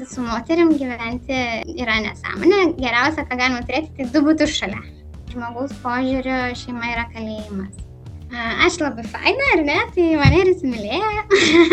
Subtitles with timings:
[0.00, 1.36] su moterim gyventi
[1.76, 2.60] yra nesąmonė.
[2.80, 4.78] Geriausia, ką galima turėti, tai du būtus šalia.
[5.28, 7.82] Žmogaus požiūrio šeima yra kalėjimas.
[8.64, 9.74] Aš labai faina, ar ne?
[9.92, 11.10] Tai mane ir įsimylėjo.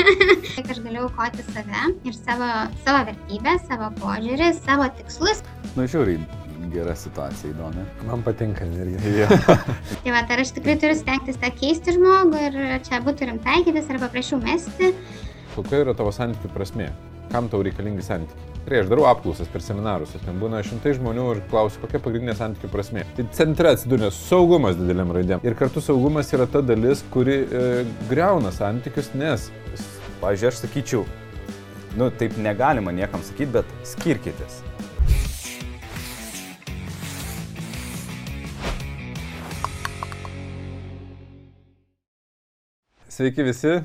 [0.73, 2.49] aš galiu aukoti save ir savo,
[2.83, 5.39] savo vertybę, savo požiūrį, savo tikslus.
[5.77, 6.17] Nu, žiūri,
[6.75, 7.85] gera situacija įdomi.
[8.09, 9.29] Man patinka energija.
[9.31, 9.61] Ja.
[10.03, 13.87] tai va, ar aš tikrai turiu stengtis tą keisti žmogų ir čia abu turim taikytis
[13.95, 14.91] arba prašau mesti.
[15.55, 16.91] Kokia yra tavo santykių prasme?
[17.31, 18.47] Kam tau reikalingi santykiai.
[18.65, 23.05] Prieš darau apklausas per seminarus, ten būna šimtai žmonių ir klausiu, kokia pagrindinė santykių prasme.
[23.17, 25.41] Tai centre atsidūrė saugumas dideliam raidėm.
[25.47, 27.65] Ir kartu saugumas yra ta dalis, kuri e,
[28.11, 29.49] greuna santykius, nes...
[30.19, 31.05] Pavyzdžiui, aš sakyčiau,
[31.95, 34.59] nu taip negalima niekam sakyti, bet skirkitės.
[43.19, 43.79] Sveiki visi.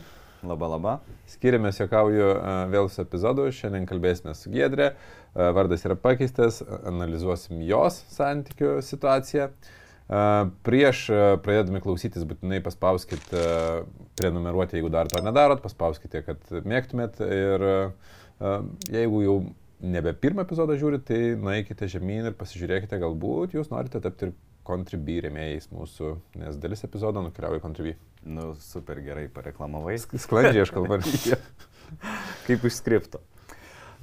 [0.44, 0.92] Labą, labą.
[1.30, 2.26] Skiriamės, jokauju
[2.72, 4.90] vėl su epizodu, šiandien kalbėsime su Gedrė,
[5.34, 9.48] vardas yra pakeistas, analizuosim jos santykių situaciją.
[10.68, 11.06] Prieš
[11.46, 13.24] pradėdami klausytis būtinai paspauskit
[14.20, 17.22] prenumeruoti, jeigu dar to nedarot, paspauskite, kad mėgtumėt.
[17.24, 17.68] Ir
[18.92, 19.38] jeigu jau
[19.84, 25.18] nebe pirmą epizodą žiūrit, tai nueikite žemyn ir pasižiūrėkite, galbūt jūs norite tapti ir Contribui
[25.20, 27.94] rėmėjais mūsų, nes dalis epizodo nukeliauja į Contribui.
[28.24, 29.98] Nu, super gerai pareklamavai.
[30.00, 30.98] Sklandžiai aš kalbu.
[32.46, 33.20] Kaip iš skripto.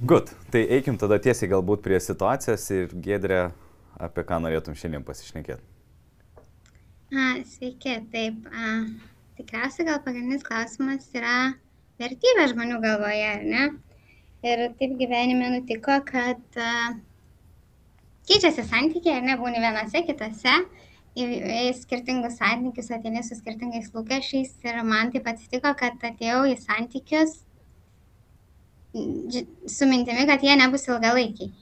[0.02, 3.42] Gut, tai eikim tada tiesiai galbūt prie situacijos ir Gedrė,
[4.02, 5.62] apie ką norėtum šiandien pasišnekėti.
[7.12, 8.46] A, sveiki, taip.
[8.50, 8.72] A,
[9.38, 11.52] tikriausiai gal pagrindinis klausimas yra
[12.02, 13.64] vertybė žmonių galvoje, ar ne?
[14.46, 16.94] Ir taip gyvenime nutiko, kad a,
[18.28, 20.58] keičiasi santykiai, ar ne, būni vienose, kitose,
[21.18, 21.24] į,
[21.68, 27.40] į skirtingus santykius ateini su skirtingais lūkesčiais ir man taip atsitiko, kad atėjau į santykius
[28.92, 31.52] su mintimi, kad jie nebus ilgalaikiai.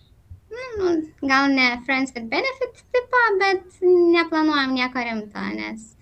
[0.51, 0.91] Nu,
[1.23, 5.93] gal ne friends with benefit tipo, bet neplanuojam nieko rimto, nes...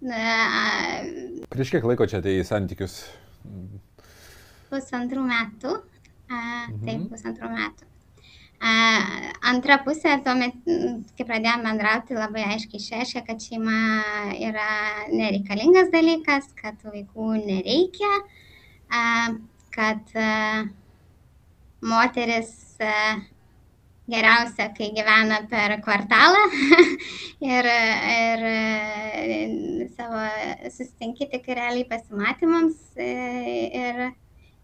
[0.00, 2.96] Uh, Prieš kiek laiko čia atėjai į santykius?
[4.70, 5.76] Pusantrų metų.
[6.30, 6.82] Uh, mhm.
[6.86, 7.89] Taip, pusantrų metų.
[8.60, 10.56] Antra pusė, tuomet,
[11.16, 13.78] kai pradėjome bendrauti, labai aiškiai išreiškė, kad šeima
[14.36, 14.66] yra
[15.08, 18.10] nereikalingas dalykas, kad vaikų nereikia,
[19.72, 20.12] kad
[21.80, 22.52] moteris
[24.10, 26.44] geriausia, kai gyvena per kvartalą.
[27.50, 28.42] Ir, ir
[29.96, 30.20] savo
[30.68, 34.10] susitinki tik realiai pasimatymams ir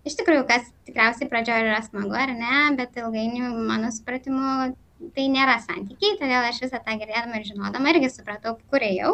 [0.07, 4.73] iš tikrųjų, kas tikriausiai pradžioje yra smagu ar ne, bet ilgainiui, mano supratimu,
[5.17, 9.13] tai nėra santykiai, todėl aš visą tą girdėdama ir žinodama irgi supratau, kur ėjau.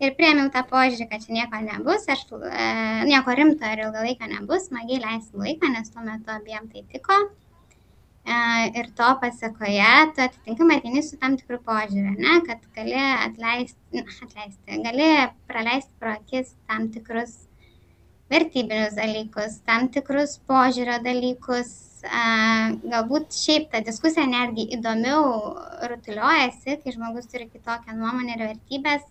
[0.00, 2.68] Ir priemiau tą požiūrį, kad čia nieko nebus, aš e,
[3.04, 7.18] nieko rimto ir ilgą laiką nebus, smagiai leisim laiką, nes tuo metu abiem tai tiko.
[8.24, 8.38] E,
[8.80, 14.80] ir to pasiekoje, tu atitinkamai ateini su tam tikrų požiūrį, ne, kad gali atleisti, atleisti,
[14.88, 15.10] gali
[15.50, 17.36] praleisti pro akis tam tikrus
[18.30, 21.70] vertybinius dalykus, tam tikrus požiūrio dalykus.
[22.00, 25.24] Galbūt šiaip ta diskusija netgi įdomiau
[25.90, 29.04] rutuliuojasi, kai žmogus turi kitokią nuomonę ir vertybės.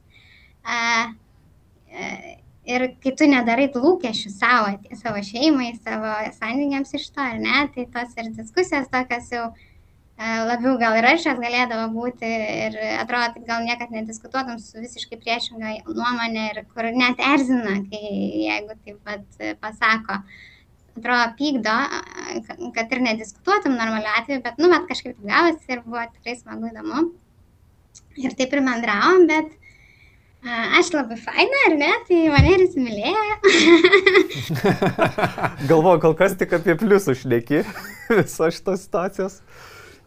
[2.69, 7.85] Ir kai tu nedarai lūkesčių savo, savo šeimai, savo santykiams iš to, ar ne, tai
[7.93, 9.68] tos ir diskusijos tokios jau uh,
[10.19, 12.27] labiau gal ir aš galėdavo būti
[12.67, 18.11] ir atrodo, kad gal niekad nediskutuotum su visiškai priešinga nuomonė ir kur net erzina, kai
[18.45, 20.19] jeigu taip pat pasako.
[20.99, 21.75] Atrodo, pykdo,
[22.75, 27.05] kad ir nediskutuotum normaliu atveju, bet, nu, bet kažkaip gavosi ir buvo tikrai smagu įdomu.
[28.19, 29.55] Ir taip ir bendravom, bet
[30.79, 31.89] Aš labai faina, ar ne?
[32.07, 33.33] Tai mane ir įsimylėjo.
[35.71, 37.59] Galvoju, kol kas tik apie pliusų šneki
[38.21, 39.41] visos šitos situacijos.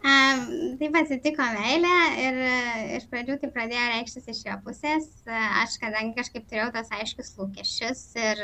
[0.03, 2.39] Taip atsitiko meilė ir
[2.97, 5.05] iš pradžių tai pradėjo reikštis iš jo pusės.
[5.63, 8.43] Aš kadangi kažkaip turėjau tos aiškius lūkesčius ir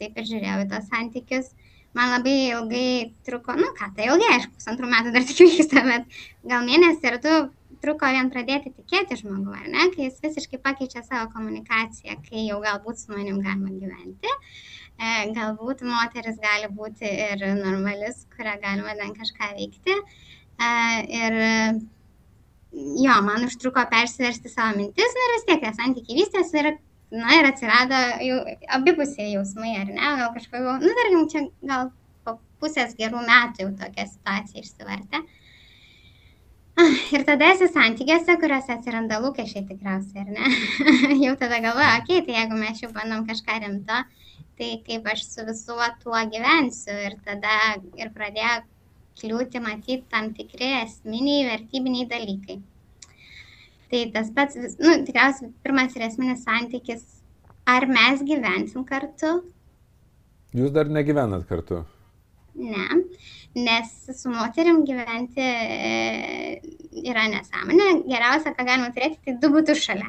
[0.00, 1.52] taip ir žiūrėjau į tos santykius,
[1.96, 2.88] man labai ilgai
[3.26, 7.18] truko, nu ką, tai ilgai, aišku, pusantrų metų dar tik vyksta, bet gal mėnesį ir
[7.26, 7.34] du
[7.82, 12.60] truko vien pradėti tikėti žmogų, ar ne, kai jis visiškai pakeičia savo komunikaciją, kai jau
[12.64, 14.36] galbūt su manim galima gyventi.
[15.02, 19.96] E, galbūt moteris gali būti ir normalis, kurią galima ten kažką veikti.
[21.12, 21.36] Ir
[22.72, 26.70] jo, man užtruko persiversti savo mintis, na ir vis tiek tie santykiai vystėsi ir,
[27.12, 28.38] na ir atsirado jau
[28.78, 31.92] abipusiai jausmai, ar ne, gal kažkokiu, nu tarkim, čia gal
[32.24, 35.22] po pusės gerų metų jau tokia situacija išsivartė.
[37.12, 40.52] Ir tada esi santykiuose, kuriuose atsiranda lūkesčiai tikriausiai, ar ne?
[41.26, 43.98] jau tada galvoju, okei, okay, tai jeigu mes jau bandom kažką rimto,
[44.56, 46.96] tai kaip aš su visuo tuo gyvensiu.
[47.10, 47.58] Ir tada
[48.00, 48.54] ir pradėjo
[49.20, 52.60] kliūti matyti tam tikri esminiai vertybiniai dalykai.
[53.92, 57.02] Tai tas pats, nu, tikriausiai pirmas ir esminis santykis,
[57.68, 59.34] ar mes gyvensim kartu?
[60.56, 61.82] Jūs dar negyvenat kartu?
[62.56, 62.86] Ne,
[63.56, 65.92] nes su moterim gyventi e,
[67.04, 67.88] yra nesąmonė.
[68.08, 70.08] Geriausia, ką galima turėti, tai du būtų šalia.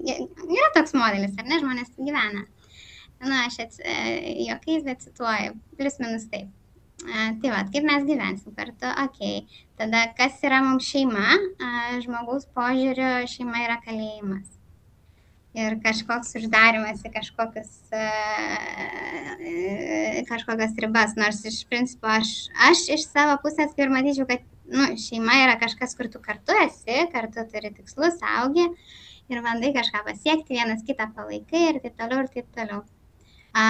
[0.00, 2.44] Yra toks modelis, ar ne, žmonės gyvena.
[3.24, 3.96] Na, aš ats, e,
[4.48, 6.52] jokiais, bet cituoju, plius minus taip.
[7.04, 8.88] E, tai va, kaip mes gyvensim kartu.
[9.04, 9.44] Okay.
[9.76, 14.52] Tada, kas yra mums šeima, e, žmogaus požiūriu, šeima yra kalėjimas.
[15.56, 17.70] Ir kažkoks uždarimas į kažkokius,
[20.28, 22.32] kažkokias ribas, nors iš principo aš,
[22.68, 27.06] aš iš savo pusės ir matyčiau, kad nu, šeima yra kažkas, kur tu kartu esi,
[27.14, 28.66] kartu turi tikslus, augi
[29.32, 32.82] ir bandai kažką pasiekti, vienas kitą palaikai ir taip toliau ir taip toliau
[33.56, 33.64] a,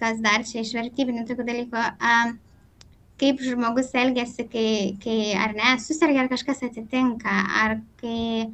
[0.00, 2.14] kas dar čia iš vertybinių tokių dalykų, a,
[3.20, 4.70] kaip žmogus elgesi, kai,
[5.02, 8.48] kai ar ne, susirgia, ar kažkas atsitinka, ar kai,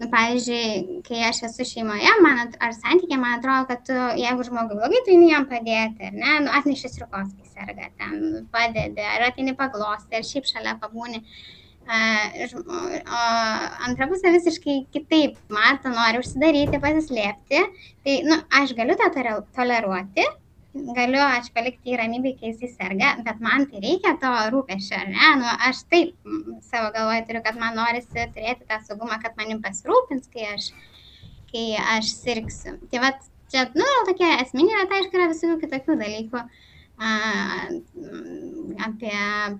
[0.00, 4.76] nu, pavyzdžiui, kai aš esu šeimoje, man, ar santykė, man atrodo, kad tu, jeigu žmogui
[4.80, 9.56] blogai, tu jam padėti, ar ne, nu, atneši sriukos, kai serga, ten padedi, ar ateini
[9.56, 11.24] paglosti, ar šiaip šalia pabūni.
[11.90, 13.20] O
[13.86, 17.64] antra pusė visiškai kitaip mato, nori užsidaryti, pasislėpti.
[18.04, 19.08] Tai, na, nu, aš galiu tą
[19.56, 20.28] toleruoti,
[20.74, 25.32] galiu aš palikti į ramybę, kai jisai serga, bet man tai reikia to rūpešio, ne?
[25.42, 26.14] Nu, aš taip
[26.66, 30.70] savo galvoje turiu, kad man norisi turėti tą saugumą, kad manim pasirūpins, kai aš,
[31.52, 31.66] kai
[31.98, 32.78] aš sirgsiu.
[32.92, 33.14] Tai va,
[33.50, 36.44] čia, nu, tokia esminė, bet aišku, yra visų kitokių dalykų.
[36.44, 36.66] Uh,
[38.84, 39.14] apie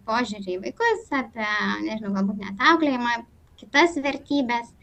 [0.05, 1.47] požiūrį į vaikus, apie,
[1.87, 3.15] nežinau, galbūt net auklėjimą,
[3.61, 4.75] kitas vertybės.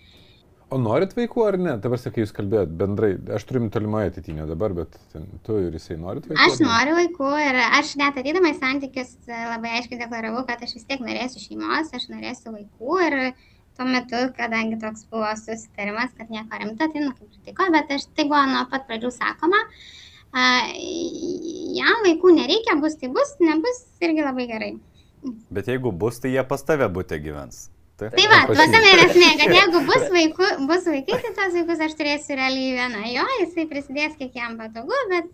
[0.68, 1.74] O norit vaikų ar ne?
[1.84, 5.96] Dabar sakai, jūs kalbėjot bendrai, aš turiu tolimoje ateitinę dabar, bet ten, tu ir jisai
[6.02, 6.40] norit vaikų?
[6.44, 10.90] Aš noriu vaikų ir aš net atydama į santykius labai aiškiai deklaravau, kad aš vis
[10.90, 13.18] tiek norėsiu šeimos, aš norėsiu vaikų ir
[13.78, 18.10] tuo metu, kadangi toks buvo susitarimas, kad nieko rimta, tai nu kaip pritiko, bet aš,
[18.18, 19.64] tai buvo nuo pat pradžių sakoma.
[19.68, 19.96] Uh,
[20.36, 24.72] jam vaikų nereikia, bus tai bus, nebus irgi labai gerai.
[25.50, 27.70] Bet jeigu bus, tai jie pas tave būtė gyvens.
[27.98, 31.96] Tai, tai va, tuose mėnesnė, kad jeigu bus, vaikų, bus vaikai, tai tos vaikus aš
[31.98, 33.02] turėsiu realiai vieną.
[33.10, 35.32] Jo, jisai prisidės kiek jam patogu, bet,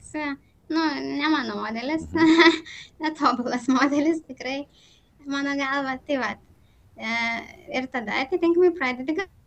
[0.71, 2.61] nu, ne mano modelis, mhm.
[3.03, 4.61] netobulas modelis tikrai,
[5.27, 6.31] mano galva, tai va.
[6.93, 7.13] E,
[7.73, 9.42] ir tada atitinkamai pradedi galvoti,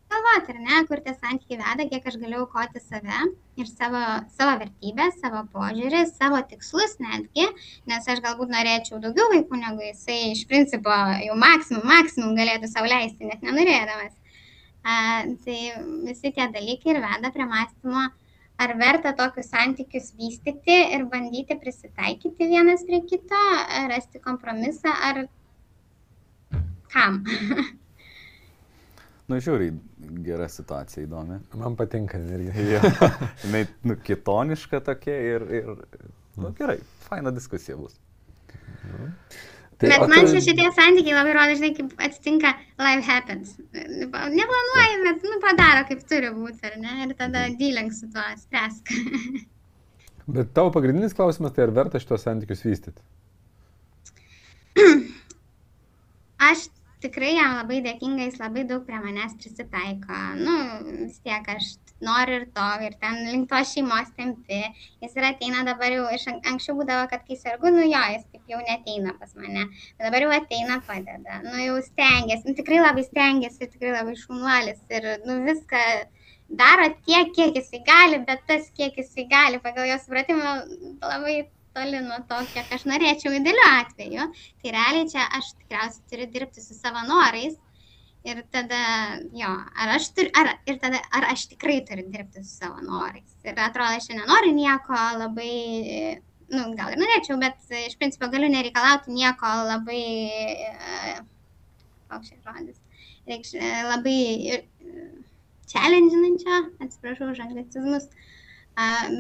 [0.57, 3.21] ar ne, kur tie santykiai veda, kiek aš galiu aukoti save
[3.61, 4.03] ir savo,
[4.39, 7.47] savo vertybės, savo požiūrį, savo tikslus netgi,
[7.91, 10.93] nes aš galbūt norėčiau daugiau vaikų negu jisai iš principo
[11.25, 14.15] jau maksimum, maksimum galėtų savo leisti, net nenorėdamas.
[14.87, 15.59] A, tai
[16.07, 18.05] visi tie dalykai ir veda prie mąstymo,
[18.63, 23.43] ar verta tokius santykius vystyti ir bandyti prisitaikyti vienas prie kito,
[23.91, 25.27] rasti kompromisą, ar
[26.95, 27.25] kam.
[29.27, 29.73] Nu, žiūri,
[30.23, 31.41] gera situacija įdomi.
[31.59, 32.67] Man patinka irgi.
[32.71, 32.83] ja.
[33.43, 35.73] Jis, nu, kitoniška tokia ir, ir
[36.39, 36.79] nu, gerai,
[37.09, 37.99] faina diskusija bus.
[38.87, 39.11] Nu.
[39.77, 40.41] Tai, bet man tai...
[40.41, 43.57] šitie santykiai labai rodo, žinai, kaip atsitinka life happens.
[43.75, 46.95] Neplanuoji, bet nu, padaro kaip turi būti, ar ne?
[47.05, 47.59] Ir tada mhm.
[47.61, 48.95] dylink su tuo, spręsk.
[50.39, 53.05] bet tavo pagrindinis klausimas, tai ar verta šitos santykius vystyti?
[56.49, 56.69] Aš
[57.07, 60.19] tikrai jam labai dėkinga, jis labai daug prie manęs prisitaiko.
[60.39, 60.57] Nu,
[61.05, 64.61] vis tiek aš noriu ir to, ir ten link to šeimos tempi.
[65.05, 68.53] Jis ir ateina dabar jau, iš anksčiau būdavo, kad kai sergu, nu jo, jis taip
[68.53, 69.65] jau neteina pas mane.
[69.97, 71.41] Bet dabar jau ateina, padeda.
[71.47, 74.83] Nu, jau stengiasi, nu, tikrai labai stengiasi, tikrai labai šunuolis.
[74.93, 75.83] Ir, nu, viską
[76.63, 80.57] daro tiek, kiek jisai gali, bet tas, kiek jisai gali, pagal jo supratimą,
[81.03, 81.41] labai
[81.77, 84.27] toli nuo to, kiek aš norėčiau idealiu atveju.
[84.63, 87.59] Tai realiai čia aš tikriausiai turiu dirbti su savo norais.
[88.27, 88.79] Ir tada,
[89.39, 89.51] jo,
[89.83, 93.37] ar aš, turiu, ar, ir tada, ar aš tikrai turiu dirbti su savo norais.
[93.47, 95.53] Ir atrodo, aš nenoriu nieko labai,
[96.51, 100.03] nu, gal ir norėčiau, bet iš principo galiu nereikalauti nieko labai,
[102.11, 102.81] koks šis žodis,
[103.31, 103.55] reikš,
[103.93, 104.19] labai
[105.71, 108.11] challenginančio, atsiprašau už anglicizmus.
[108.11, 108.35] Uh,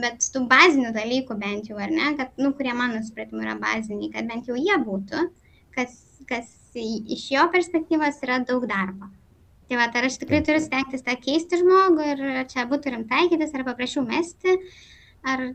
[0.03, 4.13] bet tų bazinių dalykų bent jau, ar ne, kad, nu, kurie mano supratimu yra baziniai,
[4.13, 5.29] kad bent jau jie būtų,
[5.77, 5.97] kas,
[6.29, 9.09] kas iš jo perspektyvos yra daug darbo.
[9.67, 12.21] Tai va, ar aš tikrai turiu stengtis tą keisti žmogų ir
[12.53, 14.59] čia būtų turim taikytis, ar paprašiau mesti,
[15.27, 15.49] ar,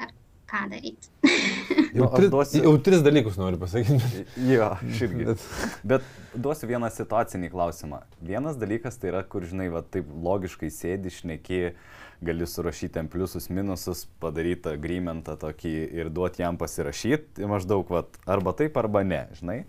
[0.00, 0.14] ar
[0.48, 1.10] ką daryti.
[1.98, 2.62] jau, tris, duosiu...
[2.62, 4.22] jau tris dalykus noriu pasakyti.
[4.54, 5.28] jo, aš irgi.
[5.32, 5.44] Bet,
[5.82, 6.08] bet
[6.46, 8.00] duosiu vieną situacinį klausimą.
[8.22, 13.08] Vienas dalykas tai yra, kur, žinai, va, taip logiškai sėdi, šneki, uh, gali surašyti ten
[13.12, 19.26] pliusus, minusus, padaryti agreementą tokį ir duoti jam pasirašyti, maždaug, vat, arba taip, arba ne,
[19.36, 19.60] žinai.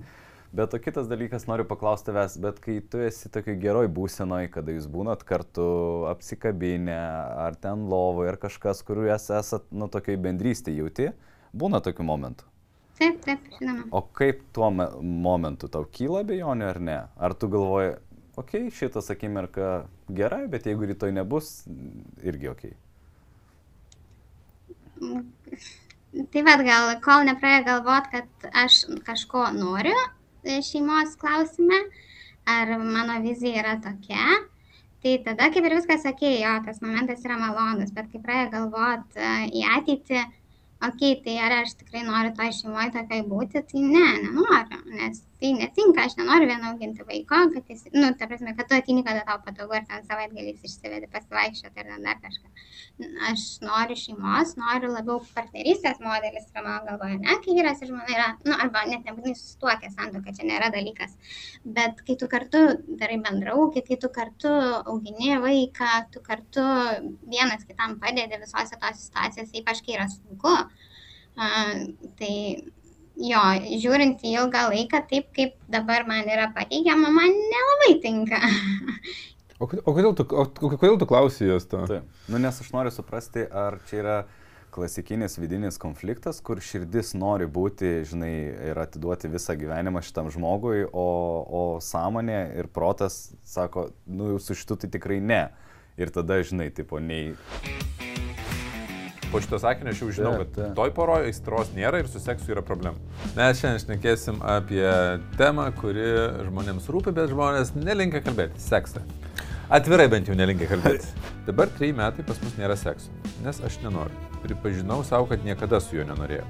[0.55, 4.71] Bet o kitas dalykas, noriu paklausti tavęs, bet kai tu esi tokiai geroj būsenoj, kada
[4.71, 5.65] jūs būnat kartu
[6.07, 6.95] apsikabinę,
[7.43, 11.11] ar ten lovoje, ar kažkas, kur jūs esat, nu, tokiai bendrystė jauti,
[11.51, 12.47] būna tokių momentų.
[12.97, 13.83] Taip, taip, žinoma.
[13.91, 16.97] O kaip tuo me- momentu tau kyla abejonių ar ne?
[17.19, 17.97] Ar tu galvoji,
[18.39, 21.51] okei, okay, šitas akimirka gerai, bet jeigu rytoj nebus,
[22.23, 22.51] irgi.
[22.53, 22.73] Okay.
[26.33, 29.97] Tai vad gal, kol nepradėjo galvot, kad aš kažko noriu
[30.63, 31.79] šeimos klausime,
[32.47, 34.37] ar mano vizija yra tokia,
[35.03, 39.19] tai tada kaip ir viskas sakė, jo, tas momentas yra malonus, bet kai pradėjo galvot
[39.19, 40.21] e, į ateitį,
[40.87, 45.21] okei, okay, tai ar aš tikrai noriu toj šeimoje tokiai būti, tai ne, nenoriu, nes
[45.41, 49.03] tai netinka, aš nenoriu vien auginti vaiko, kad jis, nu, ta prasme, kad tu atini,
[49.05, 52.63] kada tau patogu, ar ten savaitgaliais išsivedi pasivaikščioti, ar ten dar kažką.
[53.29, 58.15] Aš noriu šeimos, noriu labiau partnerystės modelis yra mano galvoje, ne, kai vyras ir žmona
[58.15, 61.13] yra, nu, arba net nebūtinai susituokę santoka, čia nėra dalykas,
[61.77, 62.63] bet kai tu kartu
[62.97, 66.65] darai bendraukį, kai tu kartu augini vaiką, tu kartu
[67.29, 70.97] vienas kitam padedi visose tos situacijose, ypač kai yra sunku, uh,
[71.37, 72.33] tai
[73.17, 73.43] jo,
[73.81, 78.41] žiūrint į ilgą laiką, taip kaip dabar man yra pateikiama, man nelabai tinka.
[79.57, 81.79] O, o kodėl tu, o, kodėl tu klausai jos to?
[81.89, 82.19] Taip.
[82.29, 84.17] Nu, nes aš noriu suprasti, ar čia yra
[84.77, 88.33] klasikinis vidinis konfliktas, kur širdis nori būti, žinai,
[88.69, 91.07] ir atiduoti visą gyvenimą šitam žmogui, o,
[91.49, 95.47] o sąmonė ir protas sako, nu, su šitu tai tikrai ne.
[95.97, 97.33] Ir tada, žinai, tipo, nei...
[99.31, 100.75] Po šito sakinio aš jau žinau, Taip, kad taip.
[100.77, 103.01] toj poroje aistros nėra ir su seksu yra problemų.
[103.35, 104.85] Mes šiandien šnekėsim apie
[105.39, 106.05] temą, kuri
[106.47, 109.03] žmonėms rūpi, bet žmonės nelinkia kalbėti- seksą.
[109.69, 111.09] Atvirai bent jau nelinkia kalbėti.
[111.47, 113.11] Dabar trejai metai pas mus nėra sekso,
[113.43, 114.15] nes aš nenoriu.
[114.45, 116.45] Pripažinau savo, kad niekada su juo nenorėjau.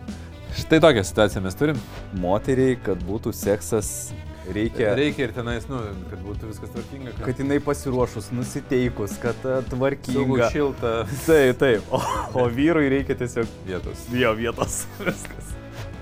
[0.58, 1.80] Štai tokią situaciją mes turim.
[2.22, 4.12] Moteriai, kad būtų seksas,
[4.56, 4.94] reikia...
[4.98, 5.80] Reikia ir tenais, nu,
[6.12, 10.50] kad būtų viskas tvarkinga, kad, Kad jinai pasiruošus, nusiteikus, kad e, saugu, tvarkinga.
[10.54, 10.94] šilta
[11.26, 11.92] Taip, taip.
[11.94, 12.02] O,
[12.44, 14.06] o vyrui reikia tiesiog vietos.
[14.14, 14.84] jo vietos.
[15.04, 15.54] Viskas.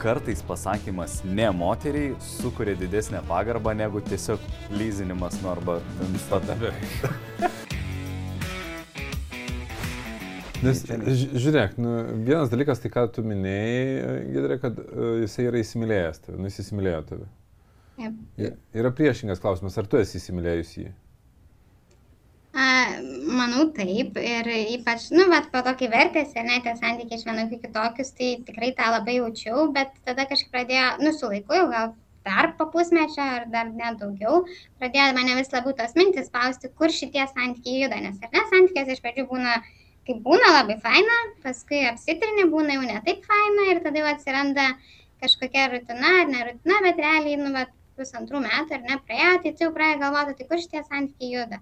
[0.02, 4.40] Kartais pasakymas ne moteriai sukuria didesnę pagarbą negu tiesiog
[4.78, 5.80] lyzinimas, nu arba
[6.30, 6.58] tada.
[10.66, 11.92] Nes, ži- žiūrėk, nu,
[12.26, 16.62] vienas dalykas, tai ką tu minėjai, Gedrė, kad uh, jisai yra įsimylėjęs tave, nu jis
[16.64, 17.28] įsimylėjo tave.
[17.96, 18.54] Taip.
[18.76, 20.88] Yra priešingas klausimas, ar tu esi įsimylėjus jį?
[22.56, 22.66] A,
[23.36, 24.48] manau taip ir
[24.78, 28.72] ypač, nu, bet po to, kai vertėsi, ne, tie santykiai iš vienokių kitokius, tai tikrai
[28.78, 31.94] tą labai jaučiau, bet tada kažkaip pradėjo, nu, su laiku jau gal
[32.26, 34.44] dar po pusmečio ar dar net daugiau,
[34.80, 38.96] pradėjo mane vis labiau tos mintis spausti, kur šitie santykiai juda, nes ar ne, santykiai
[38.96, 39.60] iš pradžių būna,
[40.08, 44.70] kai būna labai faina, paskui apsitrini, būna jau ne taip faina ir tada jau atsiranda
[45.22, 49.54] kažkokia rutina ar ne rutina, bet realiai, nu, bet pusantrų metų ar ne praėjo, tai
[49.56, 51.62] tu jau pradėjai galvoti, tai kur šitie santykiai juda.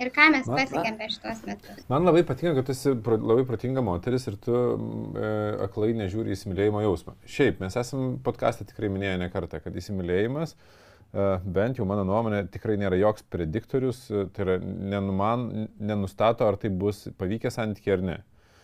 [0.00, 1.82] Ir ką mes pasiekėm per šitos metus.
[1.92, 5.32] Man labai patinka, kad tu esi labai protinga moteris ir tu e,
[5.66, 7.14] aklai nežiūri įsimylėjimo jausmą.
[7.28, 12.46] Šiaip, mes esam podcast'e tikrai minėję ne kartą, kad įsimylėjimas, e, bent jau mano nuomonė,
[12.54, 18.06] tikrai nėra joks prediktorius, e, tai yra nenuman, nenustato, ar tai bus pavykę santykiai ar
[18.08, 18.18] ne.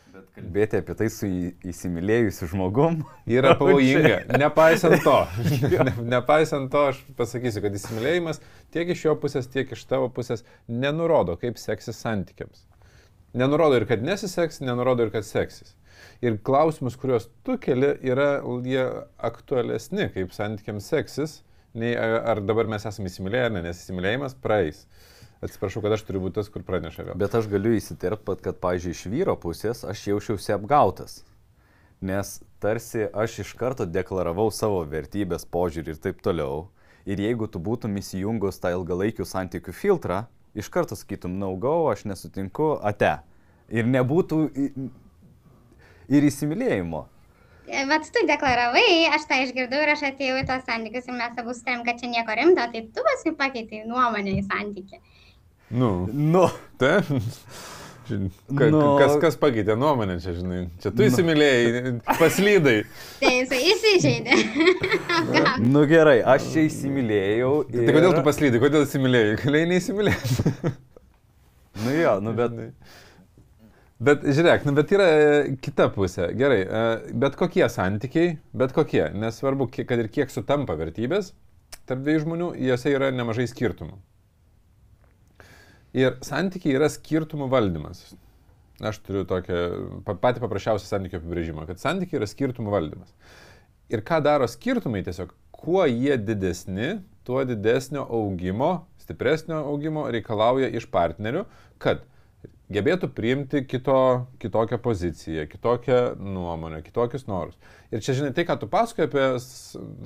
[0.09, 1.29] Bet kalbėti apie tai su
[1.69, 3.03] įsimylėjusiu žmogum.
[3.39, 4.23] Yra pavojinga.
[4.41, 5.17] Nepaisant to,
[5.89, 8.41] ne, nepaisant to, aš pasakysiu, kad įsimylėjimas
[8.75, 12.65] tiek iš jo pusės, tiek iš tavo pusės nenurodo, kaip seksis santykiams.
[13.37, 15.75] Nenurodo ir kad nesiseks, nenurodo ir kad seksis.
[16.25, 18.87] Ir klausimus, kuriuos tu keli, yra jie
[19.29, 21.43] aktualesni, kaip santykiams seksis,
[21.77, 24.87] nei ar dabar mes esame įsimylėję ar ne, nes įsimylėjimas praeis.
[25.39, 27.19] Atsiprašau, kad aš turiu būti tas, kur praneša vėl.
[27.19, 31.21] Bet aš galiu įsiterpti, kad, pavyzdžiui, iš vyro pusės aš jaučiausi apgautas.
[32.03, 36.67] Nes tarsi aš iš karto deklaravau savo vertybės, požiūrį ir taip toliau.
[37.07, 40.25] Ir jeigu tu būtum įsijungus tą ilgalaikių santykių filtrą,
[40.59, 43.15] iš karto sakytum, naugau, aš nesutinku, ate.
[43.71, 44.41] Ir nebūtų
[46.09, 47.05] ir įsimylėjimo.
[47.89, 51.53] Vat tu deklaravai, aš tą išgirdau ir aš atėjau į tos santykius ir mes abu
[51.53, 55.01] sutarėm, kad čia nieko rimto, tai tu paskui pakeitai nuomonę į santykių.
[55.71, 56.47] Nu, Nu,
[56.81, 56.99] te.
[58.09, 58.81] Žin- Ka, Nu.
[58.97, 60.63] kas, kas pakeitė nuomonę čia, žinai?
[60.81, 62.77] Čia tu įsimylėjai, paslydai.
[63.21, 64.39] Tai jisai įsižeidė.
[65.75, 67.51] Nu gerai, aš čia įsimylėjau.
[67.69, 67.85] Ir...
[67.85, 69.37] Tai kodėl tu paslydai, kodėl įsimylėjai?
[69.45, 70.55] Galėjai neįsimylėti.
[71.85, 72.57] Nu jo, nu bet...
[74.03, 76.29] Bet žiūrėk, nu, bet yra e, kita pusė.
[76.39, 76.83] Gerai, e,
[77.19, 81.33] bet kokie santykiai, bet kokie, nesvarbu, kad ir kiek sutampa vertybės,
[81.87, 83.99] tarp dviejų žmonių, juose yra nemažai skirtumų.
[85.97, 88.03] Ir santykiai yra skirtumų valdymas.
[88.85, 89.61] Aš turiu tokią
[90.07, 93.15] pa- patį paprasčiausią santykių apibrėžimą, kad santykiai yra skirtumų valdymas.
[93.91, 100.87] Ir ką daro skirtumai tiesiog, kuo jie didesni, tuo didesnio augimo, stipresnio augimo reikalauja iš
[100.93, 101.47] partnerių,
[101.83, 102.05] kad
[102.71, 107.57] gebėtų priimti kito, kitokią poziciją, kitokią nuomonę, kitokius norus.
[107.91, 109.27] Ir čia, žinai, tai, ką tu pasakoji apie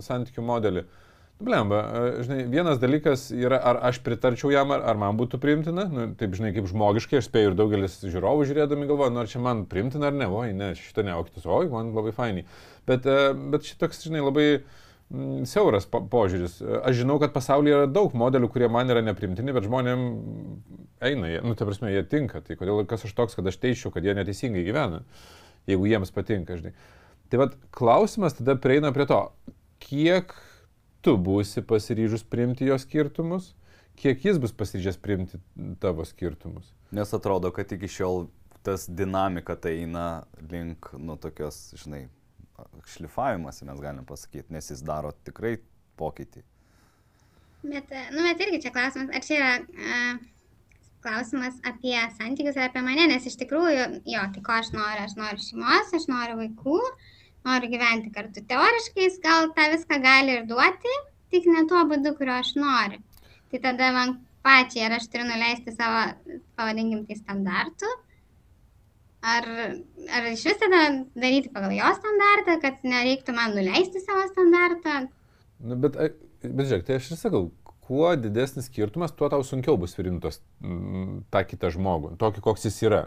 [0.07, 1.02] santykių modelį, nu,
[1.43, 1.81] Blemba,
[2.23, 6.37] žinai, vienas dalykas yra, ar aš pritarčiau jam, ar, ar man būtų priimtina, nu, taip,
[6.39, 10.13] žinai, kaip žmogiškai, aš spėju ir daugelis žiūrovų žiūrėdami galvoja, nu, ar čia man priimtina
[10.13, 12.47] ar ne, oi, ne, šitą ne, o kitus, oi, man labai fainiai.
[12.89, 13.09] Bet,
[13.53, 14.47] bet šitoks, žinai, labai
[15.13, 16.55] Mm, siauras po požiūris.
[16.89, 20.05] Aš žinau, kad pasaulyje yra daug modelių, kurie man yra neprimtini, bet žmonėm
[21.05, 22.41] eina, jie, nu, tai prasme, jie tinka.
[22.47, 25.03] Tai kodėl kas aš toks, kad aš teiščiau, kad jie neteisingai gyvena,
[25.69, 26.73] jeigu jiems patinka, žinai.
[27.29, 29.21] Tai vad klausimas tada prieina prie to,
[29.85, 30.33] kiek
[31.03, 33.53] tu būsi pasiryžus priimti jo skirtumus,
[33.99, 35.41] kiek jis bus pasiryžęs priimti
[35.83, 36.71] tavo skirtumus.
[36.95, 38.27] Nes atrodo, kad iki šiol
[38.63, 42.05] tas dinamika tai eina link, nu, tokios, žinai,
[42.87, 45.57] šlifavimas, mes galim pasakyti, nes jis daro tikrai
[45.99, 46.45] pokytį.
[47.63, 50.23] Bet, nu, bet irgi čia klausimas, ar čia yra uh,
[51.03, 55.17] klausimas apie santykius ar apie mane, nes iš tikrųjų, jo, tai ko aš noriu, aš
[55.19, 56.79] noriu šeimos, aš noriu vaikų,
[57.47, 58.45] noriu gyventi kartu.
[58.49, 60.95] Teoriškai jis gal tą viską gali ir duoti,
[61.35, 63.03] tik ne tuo būdu, kurio aš noriu.
[63.53, 66.07] Tai tada man pačiai, ar aš turiu nuleisti savo,
[66.59, 67.91] pavadinkim, tai standartų,
[69.23, 69.45] Ar,
[70.11, 70.79] ar iš vis tada
[71.15, 75.05] daryti pagal jo standartą, kad nereiktų man nuleisti savo standartą?
[75.63, 75.95] Nu, bet,
[76.43, 77.45] bet žiūrėk, tai aš ir sakau,
[77.87, 83.03] kuo didesnis skirtumas, tuo tau sunkiau bus virintos tą kitą žmogų, tokį, koks jis yra.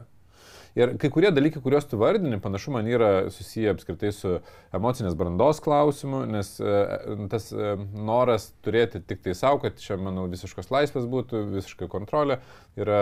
[0.76, 4.34] Ir kai kurie dalykai, kuriuos tu vardini, panašu man yra susiję apskritai su
[4.76, 6.72] emocinės brandos klausimu, nes e,
[7.32, 12.42] tas e, noras turėti tik tai savo, kad čia, manau, visiškos laisvės būtų, visiškai kontrolė,
[12.76, 12.98] yra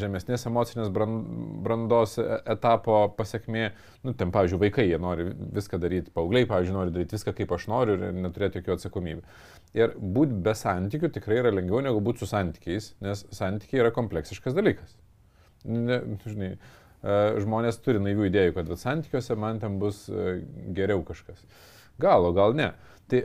[0.00, 3.68] žemesnės emocinės brandos e, etapo pasiekmė.
[4.02, 5.28] Nu, ten, pavyzdžiui, vaikai, jie nori
[5.60, 9.22] viską daryti, paaugliai, pavyzdžiui, nori daryti viską, kaip aš noriu ir neturėti jokių atsakomybių.
[9.78, 14.58] Ir būti be santykių tikrai yra lengviau negu būti su santykiais, nes santykiai yra kompleksiškas
[14.58, 14.98] dalykas.
[15.68, 16.54] Ne, žinai,
[17.00, 20.40] E, žmonės turi naivių idėjų, kad santykiuose man ten bus e,
[20.76, 21.40] geriau kažkas.
[22.00, 22.74] Gal, o gal ne.
[23.08, 23.22] Tai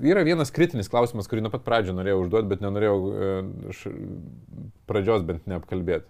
[0.00, 3.84] yra vienas kritinis klausimas, kurį nuo pat pradžio norėjau užduoti, bet nenorėjau e,
[4.88, 6.08] pradžios bent neapkalbėti.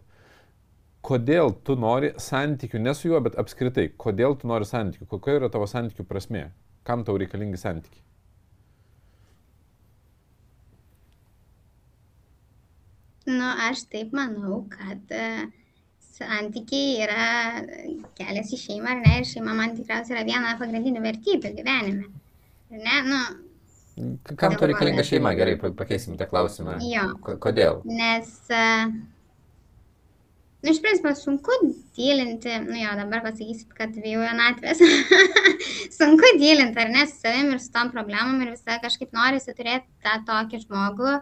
[1.04, 5.50] Kodėl tu nori santykių, ne su juo, bet apskritai, kodėl tu nori santykių, kokia yra
[5.52, 6.46] tavo santykių prasme,
[6.86, 8.06] kam tau reikalingi santykiai?
[13.30, 15.44] Nu, aš taip manau, kad uh,
[16.14, 17.24] santykiai yra
[18.18, 19.12] kelias į šeimą, ar ne?
[19.20, 22.06] Ir šeima man tikriausiai yra viena pagrindinių vertybių gyvenime.
[22.74, 22.96] Ar ne?
[23.08, 23.18] Nu,
[24.38, 25.30] Kam to reikalinga šeima?
[25.38, 26.72] Gerai, pakeisim tą klausimą.
[26.82, 27.04] Jo.
[27.42, 27.74] Kodėl?
[27.87, 31.52] Nes, nu, iš principo, sunku
[31.94, 34.78] dylinti, nu jo, dabar pasakysit, kad vėjų vienatvės.
[35.98, 39.87] sunku dylinti, ar ne, su savim ir su tom problemom ir visą kažkaip norisi turėti
[40.02, 41.12] tą tokį žmogų,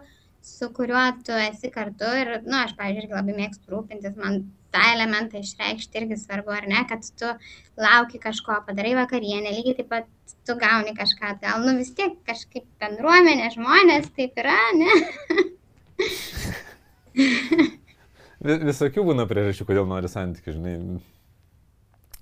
[0.43, 4.41] su kuriuo tu esi kartu ir, nu, aš, pavyzdžiui, irgi labai mėgstu rūpintis, man
[4.75, 7.29] tą elementą išreikšti irgi svarbu, ar ne, kad tu
[7.79, 10.09] lauki kažko, padarai vakarienę, lygiai taip pat
[10.47, 14.93] tu gauni kažką atgal, nu vis tiek kažkaip bendruomenė, žmonės taip yra, ne?
[18.43, 20.75] Visokių būna priežasčių, kodėl nori santykių, žinai.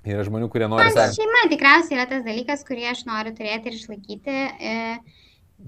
[0.05, 1.17] Yra žmonių, kurie nori santykių.
[1.23, 4.37] Šeima tikriausiai yra tas dalykas, kurį aš noriu turėti ir išlaikyti.
[4.61, 4.77] E...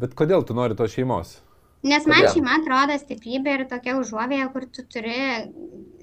[0.03, 1.39] Bet kodėl tu nori tos šeimos?
[1.83, 2.33] Nes man Kodėl?
[2.37, 5.17] šeima atrodo stiprybė ir tokia užuovėja, kur tu turi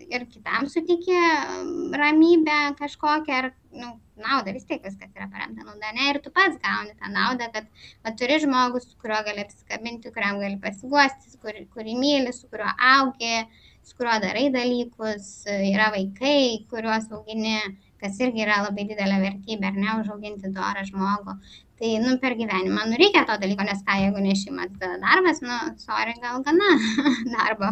[0.10, 5.94] ir kitam sutikė um, ramybę kažkokią ar nu, naudą, vis tiek viskas yra paremta nauda,
[5.96, 7.70] ne, ir tu pats gauni tą naudą, kad
[8.04, 12.74] va, turi žmogus, su kuriuo gali apsikabinti, kuriam gali pasiguosti, kur, kurį myli, su kuriuo
[12.96, 13.46] augi,
[13.86, 17.60] su kuriuo darai dalykus, yra vaikai, kuriuos augini,
[18.02, 21.36] kas irgi yra labai didelė vertybė, ar ne, užauginti dorą žmogų.
[21.80, 26.18] Tai, nu, per gyvenimą, nu, reikia to dalyko, nes ką, jeigu nešimas darbas, nu, sorry,
[26.20, 26.74] gal gana
[27.36, 27.72] darbo.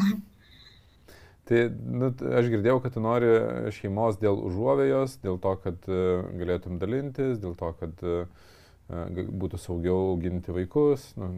[1.47, 3.31] Tai nu, aš girdėjau, kad tu nori
[3.75, 8.47] šeimos dėl užuovėjos, dėl to, kad uh, galėtum dalintis, dėl to, kad uh,
[8.87, 11.31] būtų saugiau auginti vaikus nu,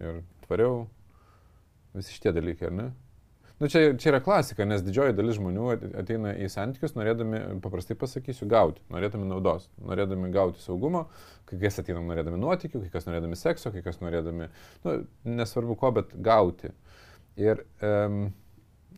[0.00, 0.86] ir tvariau.
[1.96, 2.86] Visi šitie dalykai, ar ne?
[3.62, 5.66] Nu, čia, čia yra klasika, nes didžioji dalis žmonių
[6.00, 11.04] ateina į santykius norėdami, paprastai pasakysiu, gauti, norėdami naudos, norėdami gauti saugumo,
[11.46, 14.48] kai kas ateina norėdami nuotikių, kai kas norėdami sekso, kai kas norėdami,
[14.82, 14.96] nu,
[15.38, 16.72] nesvarbu ko, bet gauti.
[17.38, 18.24] Ir um,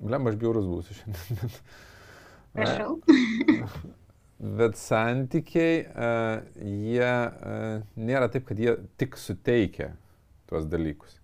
[0.01, 1.53] Blem, aš bjaurus būsiu šiandien.
[2.55, 2.97] Prašau.
[4.61, 9.93] Bet santykiai, uh, jie uh, nėra taip, kad jie tik suteikia
[10.51, 11.21] tuos dalykus.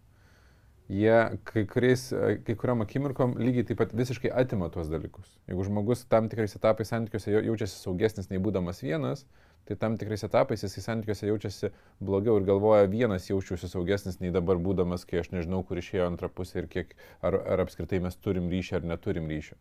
[0.91, 2.09] Jie kai, kuriais,
[2.43, 5.29] kai kuriam akimirkom lygiai taip pat visiškai atima tuos dalykus.
[5.47, 9.23] Jeigu žmogus tam tikrais etapais santykiuose jaučiasi saugesnis nei būdamas vienas,
[9.71, 11.71] tai tam tikrais etapais jisai santykiuose jaučiasi
[12.03, 16.27] blogiau ir galvoja, vienas jaučiuosi saugesnis nei dabar būdamas, kai aš nežinau, kur išėjo antra
[16.33, 19.61] pusė ir kiek, ar, ar apskritai mes turim ryšį ar neturim ryšio.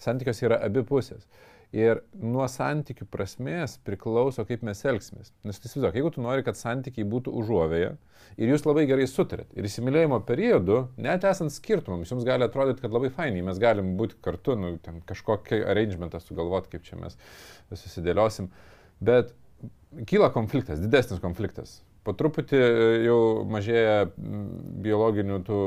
[0.00, 1.24] Santykios yra abi pusės.
[1.70, 5.30] Ir nuo santykių prasmės priklauso, kaip mes elgsimės.
[5.46, 7.92] Nes įsivaizduok, jeigu tu nori, kad santykiai būtų užuovėje
[8.42, 12.94] ir jūs labai gerai sutarėt ir įsimylėjimo periodu, net esant skirtumams, jums gali atrodyti, kad
[12.94, 14.72] labai fainiai, mes galim būti kartu, nu,
[15.06, 17.14] kažkokį arrangementą sugalvoti, kaip čia mes
[17.70, 18.50] susidėliosim.
[18.98, 19.30] Bet
[20.10, 21.78] kyla konfliktas, didesnis konfliktas.
[22.02, 22.60] Po truputį
[23.04, 25.64] jau mažėja biologinių tų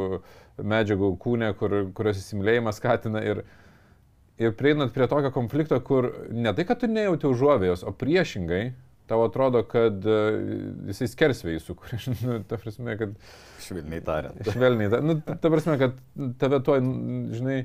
[0.59, 3.43] medžiagų kūne, kur, kurios įsimylėjimas skatina ir,
[4.41, 8.63] ir prieinant prie tokio konflikto, kur ne tai, kad tu nejauti užuovėjos, o priešingai,
[9.09, 10.37] tau atrodo, kad uh,
[10.89, 11.99] jisai skersvėjai sukuria.
[12.25, 13.15] nu, ta prasme, kad...
[13.63, 14.43] Švelniai tariant.
[14.47, 15.09] Švelniai tariant.
[15.09, 15.97] Nu, ta prasme, kad
[16.41, 16.79] tave to,
[17.37, 17.59] žinai,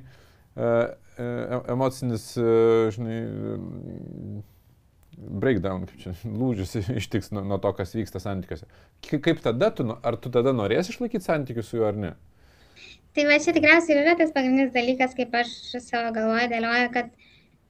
[0.59, 3.19] uh, emocinis, uh, žinai,
[5.19, 8.69] breakdown, čia, lūžis ištiks nuo, nuo to, kas vyksta santykiuose.
[9.09, 12.15] Kaip tada tu, ar tu tada norėsi išlaikyti santykius su juo ar ne?
[13.19, 15.49] Tai va čia tikriausiai yra tas pagrindinis dalykas, kaip aš
[15.83, 17.09] savo galvoje dėlioju, kad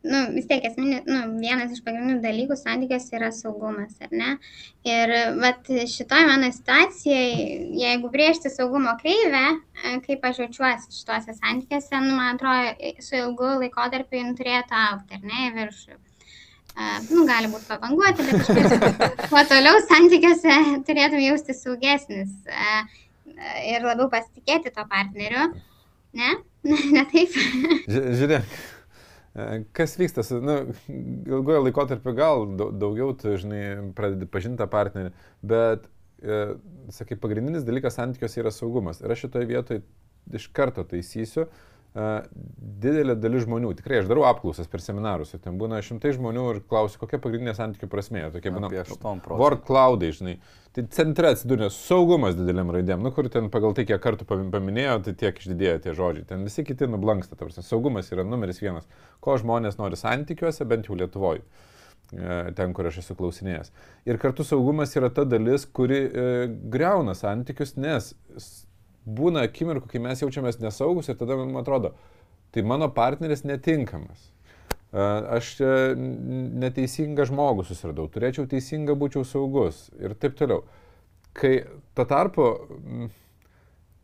[0.05, 4.35] nu, vis tiek esminė, nu, vienas iš pagrindinių dalykų santykiuose yra saugumas, ar ne?
[4.85, 9.47] Ir vat, šitoje mano situacijoje, jeigu brėžti saugumo kreivę,
[10.05, 15.27] kaip aš jaučiuosi šituose santykiuose, nu, man atrodo, su ilgu laikotarpiu jin turėtų aukti, ar
[15.33, 15.99] ne, į viršų.
[16.79, 22.37] Uh, nu, gali būti pavanguoti, bet kuo toliau santykiuose turėtum jausti saugesnis.
[22.47, 23.08] Uh,
[23.69, 25.47] ir labiau pasitikėti to partneriu.
[26.19, 26.35] Ne?
[26.95, 27.39] ne taip.
[27.89, 28.59] Žiūrėk.
[29.77, 30.57] Kas vyksta, nu,
[31.29, 35.13] ilgojo laikotarpio gal daugiau tu, žinai, pradedi pažinti tą partnerį,
[35.47, 35.85] bet,
[36.19, 36.39] e,
[36.95, 38.99] sakai, pagrindinis dalykas santykiuose yra saugumas.
[39.05, 39.85] Ir aš šitoje vietoje
[40.35, 45.81] iš karto taisysiu, e, didelė dalis žmonių, tikrai aš darau apklausas per seminarus, ten būna
[45.85, 48.27] šimtai žmonių ir klausiu, kokia pagrindinė santykių prasmė.
[48.35, 48.71] Tokie būna
[49.41, 50.37] word cloudai, žinai.
[50.77, 55.17] Tai centre atsidūrė saugumas dideliam raidėm, nu kur ten pagal tai, kiek kartų paminėjo, tai
[55.25, 56.29] tiek išdidėjo tie žodžiai.
[56.29, 58.87] Ten visi kiti nublanksta, tarsi saugumas yra numeris vienas.
[59.25, 61.43] Ko žmonės nori santykiuose, bent jau Lietuvoje
[62.57, 63.69] ten, kur aš esu klausinėjęs.
[64.09, 68.15] Ir kartu saugumas yra ta dalis, kuri e, greuna santykius, nes
[69.09, 71.95] būna akimirkų, kai mes jaučiamės nesaugus ir tada man atrodo,
[72.53, 74.27] tai mano partneris netinkamas.
[74.89, 80.63] Aš neteisingą žmogų susiradau, turėčiau teisingą būčiau saugus ir taip toliau.
[81.37, 82.47] Kai tuo tarpu,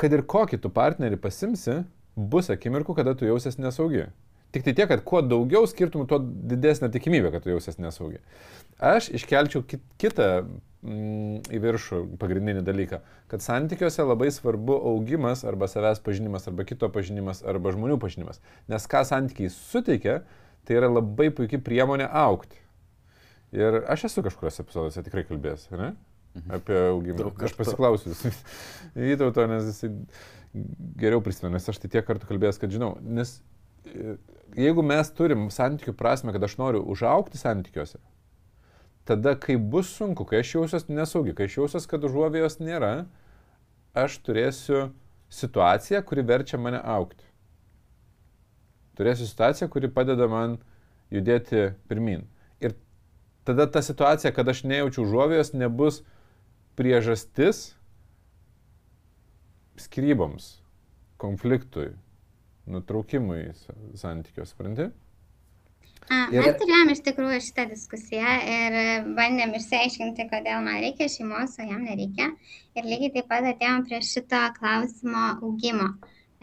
[0.01, 1.81] kad ir kokį tu partnerį pasimsi,
[2.15, 4.11] bus akimirkų, kada tu jausies nesaugi.
[4.55, 8.21] Tik tai tiek, kad kuo daugiau skirtumų, tuo didesnė tikimybė, kad tu jausies nesaugi.
[8.79, 9.65] Aš iškelčiau
[9.99, 10.29] kitą
[10.85, 13.01] mm, į viršų pagrindinį dalyką,
[13.33, 18.43] kad santykiuose labai svarbu augimas arba savęs pažinimas, arba kito pažinimas, arba žmonių pažinimas.
[18.71, 20.21] Nes ką santykiai suteikia,
[20.65, 22.61] tai yra labai puikia priemonė aukti.
[23.55, 25.95] Ir aš esu kažkuriuose epizoduose tikrai kalbėjęs, ne?
[26.35, 26.55] Mhm.
[26.57, 27.31] Apie augimą.
[27.47, 28.15] Aš pasiklausiu
[29.15, 29.93] įtauto, nes jisai
[30.99, 33.37] geriau prisimena, nes aš tai tiek kartų kalbėjęs, kad žinau, nes
[34.59, 38.01] jeigu mes turim santykių prasme, kad aš noriu užaukti santykiuose,
[39.05, 42.93] tada, kai bus sunku, kai aš jausiuosi nesaugi, kai aš jausiuosi, kad užuovėjos nėra,
[43.95, 44.89] aš turėsiu
[45.35, 47.27] situaciją, kuri verčia mane aukti.
[48.99, 50.59] Turėsiu situaciją, kuri padeda man
[51.13, 52.27] judėti pirmin.
[52.63, 52.77] Ir
[53.47, 56.03] tada ta situacija, kad aš nejaučiu užuovėjos, nebus
[56.79, 57.73] priežastis
[59.79, 60.61] skryboms,
[61.19, 61.93] konfliktui,
[62.71, 63.51] nutraukimui
[63.99, 64.89] santykios, supranti?
[66.13, 66.41] Ir...
[66.45, 68.75] Mes turėjom iš tikrųjų šitą diskusiją ir
[69.17, 72.29] bandėm išsiaiškinti, kodėl man reikia šeimos, o jam nereikia.
[72.77, 75.89] Ir lygiai taip pat atėjom prie šito klausimo augimo.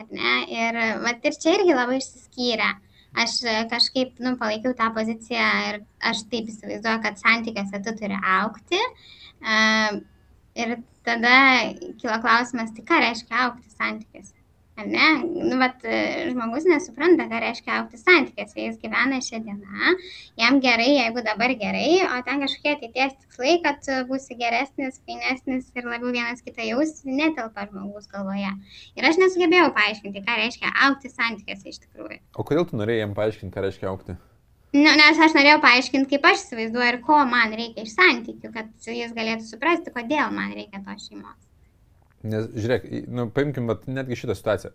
[0.01, 2.71] Ir, vat, ir čia irgi labai išsiskyrė.
[3.21, 3.37] Aš
[3.69, 8.79] kažkaip nu, palaikiau tą poziciją ir aš taip įsivaizduoju, kad santykiuose tu turi aukti.
[10.61, 11.35] Ir tada
[12.01, 14.40] kilo klausimas, tai ką reiškia aukti santykiuose?
[14.87, 15.07] Ne?
[15.23, 15.83] Nu, vat,
[16.31, 18.57] žmogus nesupranta, ką reiškia aukti santykiuose.
[18.61, 19.93] Jis gyvena šią dieną,
[20.39, 25.87] jam gerai, jeigu dabar gerai, o ten kažkokie ateities tikslai, kad būsi geresnis, fainesnis ir
[25.87, 28.51] labiau vienas kitą jaus, netelpa žmogus galvoje.
[28.97, 32.19] Ir aš nesugebėjau paaiškinti, ką reiškia aukti santykiuose iš tikrųjų.
[32.37, 34.17] O kodėl tu norėjai jam paaiškinti, ką reiškia aukti?
[34.71, 38.69] Nu, nes aš norėjau paaiškinti, kaip aš įsivaizduoju ir ko man reikia iš santykių, kad
[38.87, 41.50] jis galėtų suprasti, kodėl man reikia to šeimos.
[42.27, 44.73] Nes, žiūrėk, nu, paimkim vat, netgi šitą situaciją.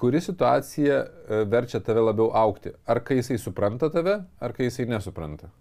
[0.00, 2.72] Kuri situacija e, verčia tave labiau aukti?
[2.90, 5.52] Ar kai jisai supranta tave, ar kai jisai nesupranta?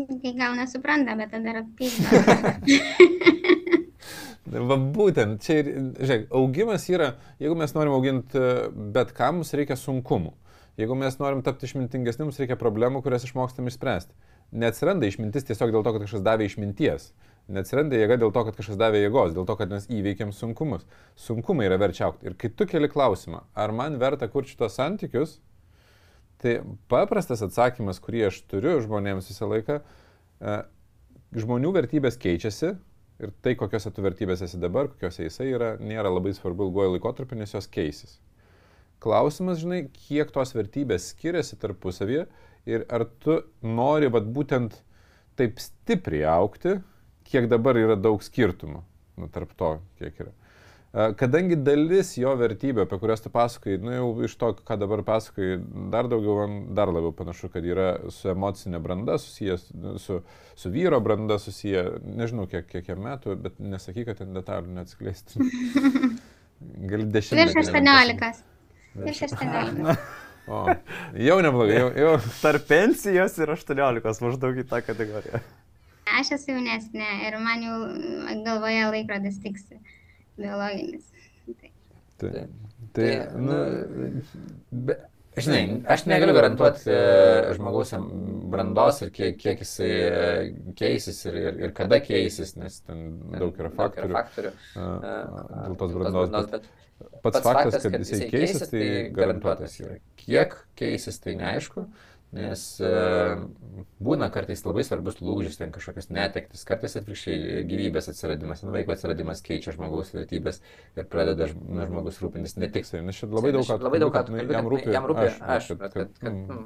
[0.00, 2.78] Kai gal nesupranta, bet tada yra pyktį.
[4.50, 5.68] Va būtent, čia ir,
[6.00, 10.32] žiūrėk, augimas yra, jeigu mes norim auginti e, bet kam, mums reikia sunkumų.
[10.80, 14.14] Jeigu mes norim tapti išmintingesni, mums reikia problemų, kurias išmokstam išspręsti.
[14.50, 17.12] neatsiranda išmintis tiesiog dėl to, kad kažkas davė išminties.
[17.50, 20.84] Neatsiranda jėga dėl to, kad kažkas davė jėgos, dėl to, kad mes įveikėm sunkumus.
[21.18, 22.28] Sunkumai yra verčia aukti.
[22.30, 25.38] Ir kai tu keli klausimą, ar man verta kurti šitos santykius,
[26.40, 26.60] tai
[26.92, 30.60] paprastas atsakymas, kurį aš turiu žmonėms visą laiką, e,
[31.42, 32.74] žmonių vertybės keičiasi
[33.20, 37.38] ir tai, kokiose tu vertybės esi dabar, kokiose jisai yra, nėra labai svarbu ilgojo laikotarpiu,
[37.40, 38.18] nes jos keisis.
[39.00, 42.26] Klausimas, žinai, kiek tos vertybės skiriasi tarpusavyje
[42.68, 44.76] ir ar tu nori vat, būtent
[45.40, 46.78] taip stipriai aukti,
[47.30, 48.82] kiek dabar yra daug skirtumų
[49.20, 50.32] nu, tarp to, kiek yra.
[50.90, 55.60] Kadangi dalis jo vertybių, apie kurias tu pasakai, nu jau iš to, ką dabar pasakai,
[55.92, 59.68] dar daugiau, man dar labiau panašu, kad yra su emocinė branda susijęs,
[60.02, 60.18] su,
[60.58, 61.84] su vyro branda susiję,
[62.18, 65.46] nežinau kiek, kiek jam metų, bet nesakyk, kad ten detalių neatskleisti.
[66.90, 67.54] Gali dešimtmetį.
[67.54, 68.42] Virš 18.
[69.06, 69.96] Virš 18.
[70.50, 70.64] O,
[71.22, 72.12] jau neblogai, jau, jau.
[72.40, 75.44] Tarp pensijos ir 18 maždaug į tą kategoriją.
[76.18, 77.76] Aš esu jaunesnė ir man jau
[78.46, 79.78] galvoje laikrodis tiksi
[80.40, 81.06] biologinis.
[81.46, 81.70] Tai.
[82.20, 82.30] Tai,
[82.90, 84.22] Tai, tai, nu, nu,
[84.86, 84.96] be,
[85.38, 85.60] žinai,
[85.94, 87.92] aš negaliu garantuoti e, žmogaus
[88.50, 90.26] brandos ir kiek, kiek jisai e,
[90.78, 94.14] keisis ir, ir, ir kada keisis, nes ten daug yra faktorių.
[94.18, 94.52] faktorių.
[94.74, 96.34] a, e, a, Dėl tos brandos.
[96.34, 96.68] bet bet
[97.24, 99.96] Pats faktas, kad jisai keisis, tai garantuotas yra.
[100.20, 101.86] Kiek keisis, tai neaišku,
[102.32, 103.40] nes uh,
[103.98, 109.42] būna kartais labai svarbus lūžis, ten kažkokios netektis, kartais atvirkščiai gyvybės atsiradimas, nu, vaiko atsiradimas
[109.42, 110.60] keičia žmogaus vertybės
[110.94, 113.80] ir pradeda žm- nu, žmogus rūpintis ne tik nes čia labai daug ką.
[113.82, 114.94] Labai daug ką, nu, kalbi, jam kad rūpi.
[114.94, 116.62] jam rūpi aš, aš, kad, kad, kad, kad mm,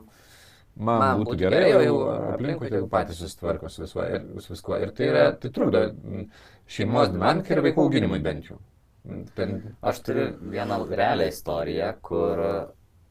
[0.76, 1.96] man, man būtų gerai, o jau
[2.34, 4.76] aplinkui jau patys susitvarko su viskuo ir, su viskuo.
[4.84, 6.28] ir tai, yra, tai trukdo mm,
[6.76, 8.60] šeimos dinamikai ir vaikų auginimui bent jau.
[9.08, 12.44] Mm, ten- Aš turiu vieną realią istoriją, kur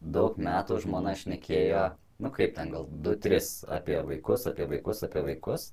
[0.03, 1.83] daug metų žmona šnekėjo,
[2.19, 5.71] nu kaip ten gal 2-3 apie vaikus, apie vaikus, apie vaikus.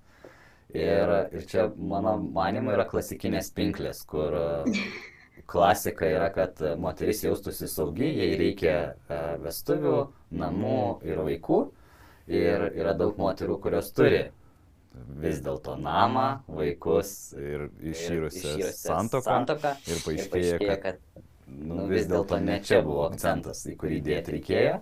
[0.70, 4.37] Ir, ir čia mano manimo yra klasikinės pinklės, kur
[5.50, 8.74] klasika yra, kad moteris jaustųsi saugi, jai reikia
[9.11, 9.96] e, vestuvių,
[10.38, 10.76] namų
[11.11, 11.61] ir vaikų.
[12.31, 14.29] Ir yra daug moterų, kurios turi
[15.22, 19.26] vis dėlto namą, vaikus Ir išyrusią santoką.
[19.26, 19.72] santuoką.
[19.90, 21.00] Ir paaiškėja, kad
[21.50, 24.79] nu, vis dėlto ne čia buvo akcentas, į kurį dėti reikėjo.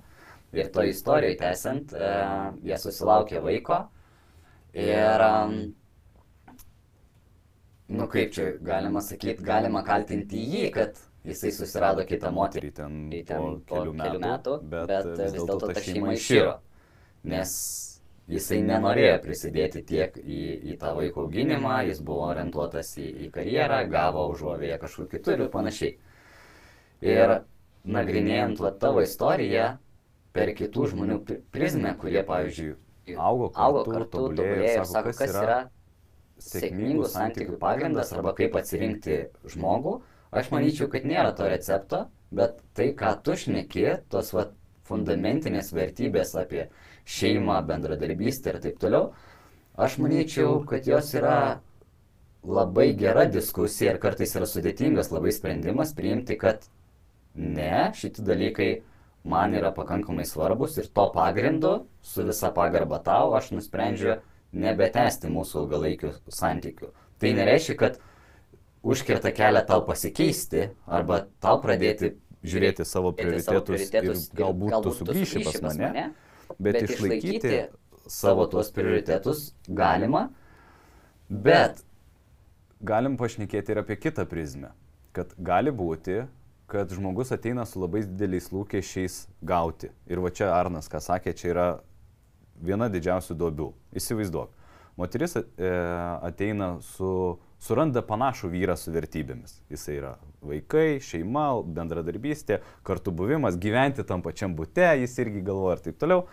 [0.56, 2.12] Ir to istorijoje tęsiant, e,
[2.64, 3.82] jie susilaukė vaiko.
[4.78, 5.24] Ir,
[7.88, 12.72] nu kaip čia galima sakyti, galima kaltinti jį, kad jisai susirado kitą moterį.
[12.80, 16.56] ten Tai po ten po kelių metų, bet, bet vis dėlto ta šeima iširo.
[17.28, 17.52] Nes
[18.28, 20.40] jisai nenorėjo prisidėti tiek į,
[20.72, 25.52] į tą vaiko auginimą, jis buvo orientuotas į, į karjerą, gavo užuovėję kažkur kitur ir
[25.52, 25.96] panašiai.
[27.04, 27.38] Ir
[27.88, 29.76] nagrinėjant va, tavo istoriją
[30.36, 32.76] per kitų žmonių pri- prizmę, kurie, pavyzdžiui,
[33.16, 35.58] Augo augo kartu, kartu, tobulėjo ir sako, kas yra
[36.44, 39.16] sėkmingų santykių pagrindas arba kaip atsirinkti
[39.54, 39.94] žmogų,
[40.36, 44.50] aš manyčiau, kad nėra to recepto, bet tai, ką tu šneki, tos va,
[44.88, 46.68] fundamentinės vertybės apie
[47.08, 49.10] šeimą, bendradarbystę ir taip toliau,
[49.80, 51.38] aš manyčiau, kad jos yra
[52.44, 56.68] labai gera diskusija ir kartais yra sudėtingas labai sprendimas priimti, kad
[57.34, 58.70] ne, šitie dalykai
[59.28, 64.18] man yra pakankamai svarbus ir to pagrindu, su visa pagarba tau, aš nusprendžiu
[64.52, 66.92] nebetesti mūsų ilgalaikių santykių.
[67.18, 67.98] Tai nereiškia, kad
[68.82, 72.14] užkirta kelią tau pasikeisti arba tau pradėti
[72.46, 76.06] žiūrėti savo savo prioritetus ir galbūt tu sugrįši pas mane,
[76.58, 77.62] bet išlaikyti
[78.08, 80.28] savo tuos prioritetus galima,
[81.28, 81.82] bet
[82.80, 84.72] galim pašnekėti ir apie kitą prizmę.
[85.12, 86.22] Kad gali būti,
[86.68, 89.88] kad žmogus ateina su labai dideliais lūkesčiais gauti.
[90.06, 91.66] Ir va čia Arnas, ką sakė, čia yra
[92.60, 93.68] viena didžiausių duobių.
[93.96, 94.52] Įsivaizduok.
[94.98, 95.44] Moteris e,
[96.26, 99.60] ateina su, suranda panašų vyrą su vertybėmis.
[99.72, 105.84] Jis yra vaikai, šeima, bendradarbystė, kartu buvimas, gyventi tam pačiam būte, jis irgi galvoja ir
[105.86, 106.26] taip toliau.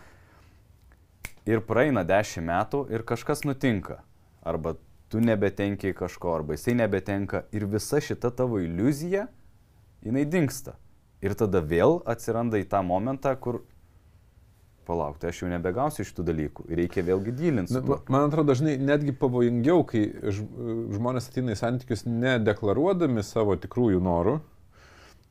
[1.45, 4.01] Ir praeina dešimt metų ir kažkas nutinka.
[4.43, 4.75] Arba
[5.13, 9.29] tu nebetenki kažko, arba jisai nebetenka ir visa šita tavo iliuzija,
[10.05, 10.75] jinai dinksta.
[11.25, 13.61] Ir tada vėl atsiranda į tą momentą, kur
[14.85, 16.65] palaukti, aš jau nebegausiu šitų dalykų.
[16.69, 17.33] Ir reikia vėlgi
[17.89, 20.03] ma- Man atrodo, dažnai netgi pavojingiau, kai
[20.93, 24.35] žmonės ateina į santykius nedeklaruodami savo tikrųjų norų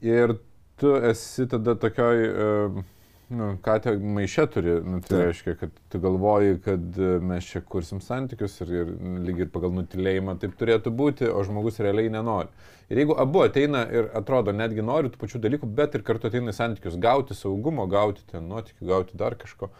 [0.02, 0.34] ir
[0.80, 2.84] tu esi tada tokioj, e,
[3.32, 5.22] nu, ką te maišė turi, nu, tai Taip.
[5.28, 8.92] reiškia, kad tu galvoji, kad e, mes čia kursim santykius ir, ir
[9.24, 12.52] lyg ir pagal nutilėjimą taip turėtų būti, o žmogus realiai nenori.
[12.92, 16.52] Ir jeigu abu ateina ir atrodo netgi nori tų pačių dalykų, bet ir kartu ateina
[16.52, 19.70] į santykius gauti saugumo, gauti ten nuotikių, gauti dar kažko,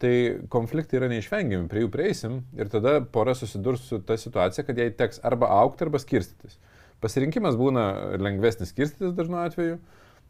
[0.00, 0.14] tai
[0.48, 4.88] konfliktai yra neišvengiami, prie jų prieisim ir tada pora susidurs su ta situacija, kad jai
[4.94, 6.56] teks arba aukti, arba skirstytis.
[7.02, 9.78] Pasirinkimas būna lengvesnis skirstytis dažnu atveju,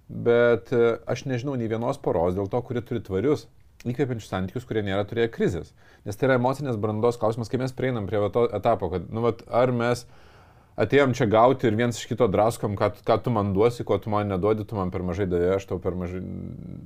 [0.09, 3.47] bet e, aš nežinau nei vienos poros dėl to, kuri turi tvarius,
[3.87, 5.75] įkvepiančius santykius, kurie nėra turėję krizės.
[6.07, 9.45] Nes tai yra emocinės brandos klausimas, kai mes prieinam prie to etapo, kad, nu, vat,
[9.55, 10.07] ar mes
[10.79, 14.11] atėjom čia gauti ir viens iš kito draskom, ką, ką tu man duosi, ko tu
[14.15, 16.23] man neduodi, tu man per mažai davai, aš tau per mažai,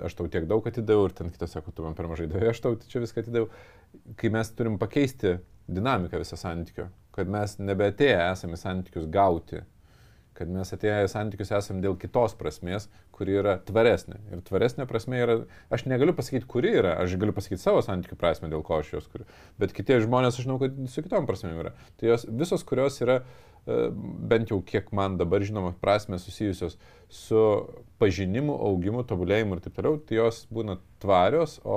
[0.09, 2.63] aš tau tiek daug atidaviau ir ten kitas sako, tu man per mažai davai, aš
[2.65, 3.51] tau čia viską atidaviau.
[4.21, 5.37] Kai mes turim pakeisti
[5.69, 9.61] dinamiką visą santykio, kad mes nebeatėję esame santykius gauti,
[10.39, 14.19] kad mes atėję į santykius esame dėl kitos prasmės, kuri yra tvaresnė.
[14.33, 15.39] Ir tvaresnė prasme yra,
[15.75, 19.09] aš negaliu pasakyti, kuri yra, aš galiu pasakyti savo santykių prasme, dėl ko aš jos
[19.13, 19.29] kuriu.
[19.61, 21.75] Bet kitie žmonės, aš žinau, kad su kitom prasmėm yra.
[22.01, 23.23] Tai jos visos, kurios yra
[23.63, 23.75] E,
[24.31, 26.75] bent jau kiek man dabar žinoma prasme susijusios
[27.07, 27.43] su
[28.03, 31.77] pažinimu, augimu, tobulėjimu ir taip toliau, tai jos būna tvarios, o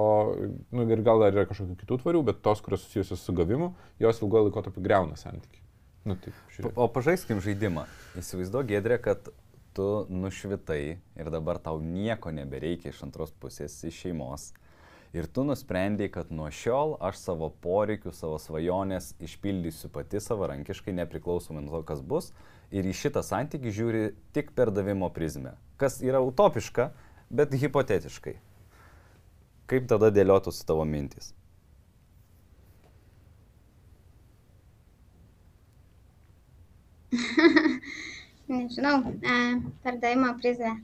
[0.73, 4.23] nu, ir gal dar yra kažkokių kitų tvarių, bet tos, kurios susijusios su gavimu, jos
[4.23, 5.61] ilgojo laiko tarp greuna santykiai.
[6.05, 6.75] Nu, taip, žiūrėk.
[6.77, 7.87] o pažaiskim žaidimą.
[8.21, 9.31] Įsivaizduok, Gedrė, kad
[9.75, 14.51] tu nušvitai ir dabar tau nieko nebereikia iš antros pusės, iš šeimos
[15.15, 21.63] Ir tu nusprendėjai, kad nuo šiol aš savo poreikių, savo svajonės išpildysiu pati savarankiškai, nepriklausomai
[21.63, 22.33] nuo to, kas bus.
[22.75, 24.01] Ir į šitą santykį žiūri
[24.35, 25.53] tik per davimo prizmę.
[25.79, 26.89] Kas yra utopiška,
[27.31, 28.35] bet hipotetiškai.
[29.71, 31.31] Kaip tada dėliotųsi tavo mintys?
[38.51, 38.99] Nežinau,
[39.84, 40.75] per davimo prizmę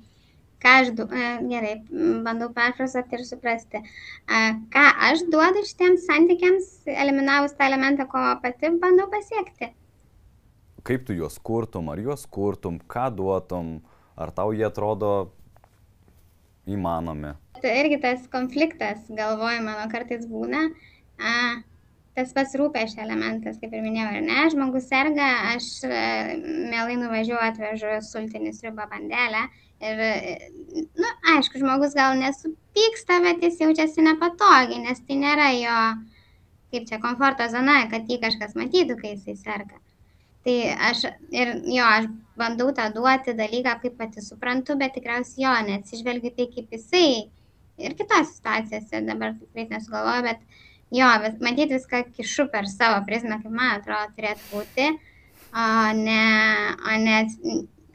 [0.62, 1.76] ką aš, du, e, gerai,
[2.26, 3.82] bandau perfrazuoti ir suprasti,
[4.74, 9.72] ką aš duodu šitiems santykiams, eliminavus tą elementą, ko pati bandau pasiekti.
[10.86, 13.80] Kaip tu juos kurtum, ar juos kurtum, ką duotum,
[14.18, 15.32] ar tau jie atrodo
[16.70, 17.36] įmanomi?
[17.62, 20.68] Tai irgi tas konfliktas, galvoju, mano kartais būna.
[21.22, 21.34] A,
[22.18, 26.06] tas pats rūpešio elementas, kaip ir minėjau, ar ne, žmogus serga, aš e,
[26.72, 29.48] mielai nuvažiuoju, atvežu sultinį sriubą bandelę
[29.82, 35.78] Ir, na, nu, aišku, žmogus gal nesupyksta, bet jis jaučiasi nepatogiai, nes tai nėra jo,
[36.74, 39.82] kaip čia, komforto zona, kad jį kažkas matytų, kai jisai serga.
[40.46, 40.56] Tai
[40.90, 41.02] aš
[41.34, 42.06] ir jo, aš
[42.38, 47.08] bandau tą duoti dalyką, kaip pati suprantu, bet tikriausiai jo, neatsižvelgiu tai, kaip jisai
[47.82, 53.40] ir kitose situacijose, dabar tikrai nesugalvoju, bet jo, vis, matyti viską kišu per savo prizmę,
[53.44, 54.90] kaip man atrodo turėtų būti,
[55.52, 56.26] o ne,
[56.88, 57.22] o ne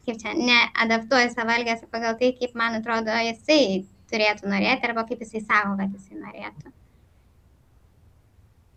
[0.06, 5.22] kaip čia, neadaptuoju savo elgesį pagal tai, kaip man atrodo jisai turėtų norėti arba kaip
[5.24, 6.74] jisai sako, kad jisai norėtų.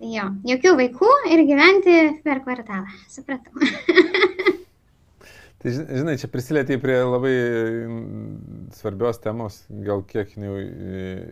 [0.10, 3.60] Jo, jokių vaikų ir gyventi per kvartalą, supratau.
[5.60, 7.34] tai žinai, čia prisilietė prie labai
[8.78, 10.56] svarbios temos, gal kiek jau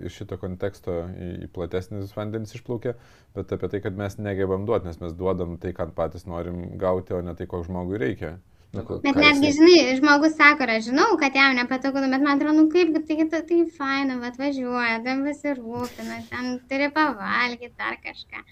[0.08, 1.00] iš šito konteksto
[1.46, 2.98] į platesnis vandenis išplaukė,
[3.38, 7.16] bet apie tai, kad mes negebam duoti, nes mes duodam tai, ką patys norim gauti,
[7.16, 8.36] o ne tai, ko žmogui reikia.
[8.76, 12.68] Nu, bet netgi, žinai, žmogus sako, aš žinau, kad jam nepatogu, bet man atrodo, nu
[12.74, 18.44] kaip, tai, tai, tai faina, atvažiuoja, tam pasirūpina, ten turi pavalgyti ar kažką.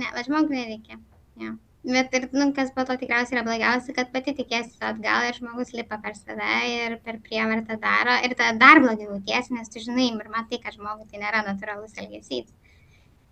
[0.00, 0.96] Ne, bet žmogui nereikia.
[1.42, 1.52] Ja.
[1.84, 5.74] Bet ir, nu, kas po to tikriausiai yra blogiausia, kad pati tikėsi atgal ir žmogus
[5.76, 10.06] lipa per save ir per prievartą daro ir tada dar blogiau jautiesi, nes tu žinai
[10.14, 12.48] ir matai, kad žmogui tai nėra natūralus elgesys.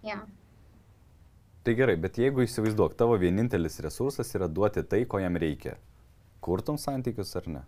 [0.05, 0.21] Ja.
[1.65, 5.79] Tai gerai, bet jeigu įsivaizduok, tavo vienintelis resursas yra duoti tai, ko jam reikia
[6.43, 7.65] kurtum santykius ar ne?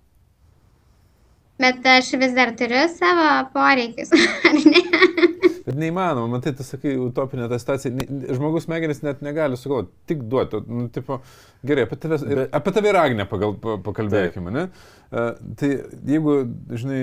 [1.62, 4.10] Bet aš vis dar turiu savo poreikius,
[4.50, 5.13] ar ne?
[5.64, 8.04] Bet neįmanoma, matai, tu sakai, utopinė ta situacija,
[8.36, 10.60] žmogus smegenis net negali sugalvoti, tik duoti.
[10.68, 11.22] Nu, tipo,
[11.64, 12.50] gerai, apie tave, Bet...
[12.58, 14.66] apie tave ir Agnę pakalbėkime, ne?
[15.08, 15.70] Uh, tai
[16.10, 16.36] jeigu,
[16.68, 17.00] žinai,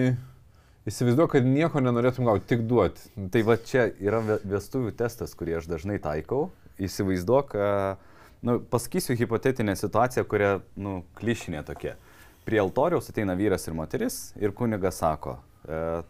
[0.89, 3.09] įsivaizduoju, kad nieko nenorėtum gauti, tik duoti.
[3.33, 6.51] Tai va čia yra vestuvių testas, kurį aš dažnai taikau.
[6.81, 11.97] Įsivaizduok, uh, nu, pasakysiu hipotetinę situaciją, kuria, nu, klišinė tokia.
[12.45, 15.39] Prie altoriaus ateina vyras ir moteris ir kunigas sako,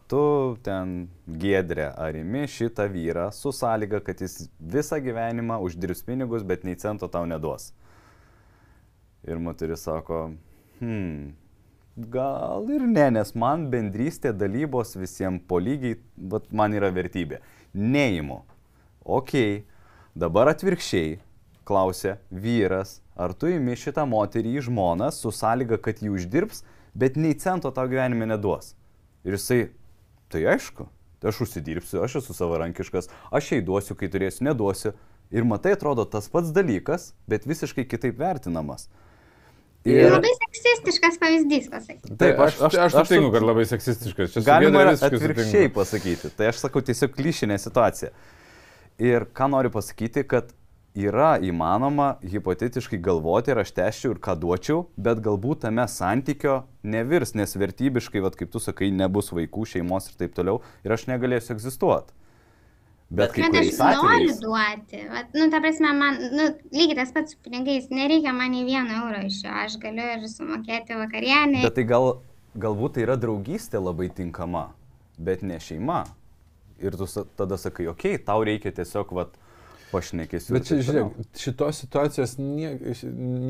[0.08, 0.24] tu
[0.64, 6.64] ten gėdrė ar imi šitą vyrą su sąlyga, kad jis visą gyvenimą uždirbs pinigus, bet
[6.64, 7.74] nei cento tau neduos.
[9.28, 10.32] Ir moteris sako,
[10.80, 11.34] hmm,
[12.10, 17.42] gal ir ne, nes man bendrystė, dalybos visiems po lygiai, bet man yra vertybė.
[17.76, 18.42] Neimu.
[19.04, 19.36] Ok,
[20.16, 21.20] dabar atvirkščiai,
[21.68, 26.64] klausė vyras, ar tu įmi šitą moterį į žmoną su sąlyga, kad jį uždirbs,
[26.96, 28.78] bet nei cento tau gyvenime neduos.
[29.28, 29.62] Ir jisai,
[30.32, 30.88] tai aišku,
[31.22, 34.96] tai aš užsidirbsiu, aš esu savarankiškas, aš jai duosiu, kai turėsiu, neduosiu.
[35.32, 38.90] Ir matai, atrodo tas pats dalykas, bet visiškai kitaip vertinamas.
[39.88, 40.12] Ir...
[40.12, 42.18] Labai seksistiškas pavyzdys pasakyti.
[42.22, 44.36] Taip, aš, aš, aš sutinku, kad labai seksistiškas.
[44.36, 46.30] Čia galima atvirkščiai pasakyti.
[46.38, 48.12] Tai aš sakau tiesiog klišinė situacija.
[49.02, 50.52] Ir ką noriu pasakyti, kad
[50.96, 57.36] yra įmanoma hipotetiškai galvoti ir aš teščiau ir ką duočiau, bet galbūt tame santykio nevirs,
[57.38, 61.56] nes vertybiškai, vat, kaip tu sakai, nebus vaikų, šeimos ir taip toliau ir aš negalėsiu
[61.56, 62.16] egzistuoti.
[63.12, 64.38] Bet kai Bet aš kuriais noriu atvejais...
[64.40, 65.00] duoti.
[65.12, 69.02] Vat, nu, ta prasme, man, nu, lygiai tas pats su pinigais, nereikia man nei vieno
[69.02, 71.60] euro iš jo, aš galiu ir sumokėti vakarienį.
[71.66, 72.08] Bet tai gal,
[72.56, 74.70] galbūt tai yra draugystė labai tinkama,
[75.20, 76.06] bet ne šeima.
[76.82, 77.06] Ir tu
[77.38, 79.36] tada sakai, okei, okay, tau reikia tiesiog, vat,
[79.92, 80.56] pašnekėsiu.
[80.56, 82.74] Bet čia, žiūrėk, šitos situacijos nie,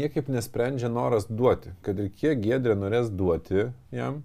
[0.01, 1.73] niekaip nesprendžia noras duoti.
[1.85, 4.21] Kad ir kiek Gedrė norės duoti jam,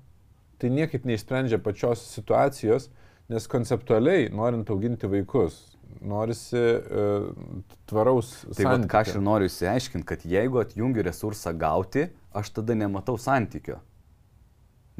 [0.61, 2.91] tai niekaip neišsprendžia pačios situacijos,
[3.33, 5.59] nes konceptualiai, norint auginti vaikus,
[6.01, 7.27] norisi uh,
[7.91, 12.77] tvaraus Tai vat, ką aš ir noriu įsiaiškinti, kad jeigu atjungiu resursą gauti, aš tada
[12.79, 13.81] nematau santykio.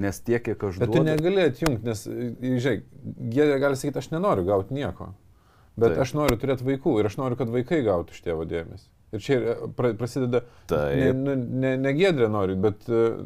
[0.01, 1.09] Nes tiek, kiek aš Bet tu duodu...
[1.09, 2.83] negali atjungti, nes, žiūrėk,
[3.33, 5.15] Gedrė gali sakyti, aš nenoriu gauti nieko.
[5.77, 6.03] Bet Taip.
[6.07, 8.87] aš noriu turėti vaikų ir aš noriu, kad vaikai gautų iš tėvo dėmesį.
[9.15, 11.19] Ir čia e, pra- prasideda, Taip.
[11.21, 13.21] ne, ne, ne Gedrė nori, bet uh,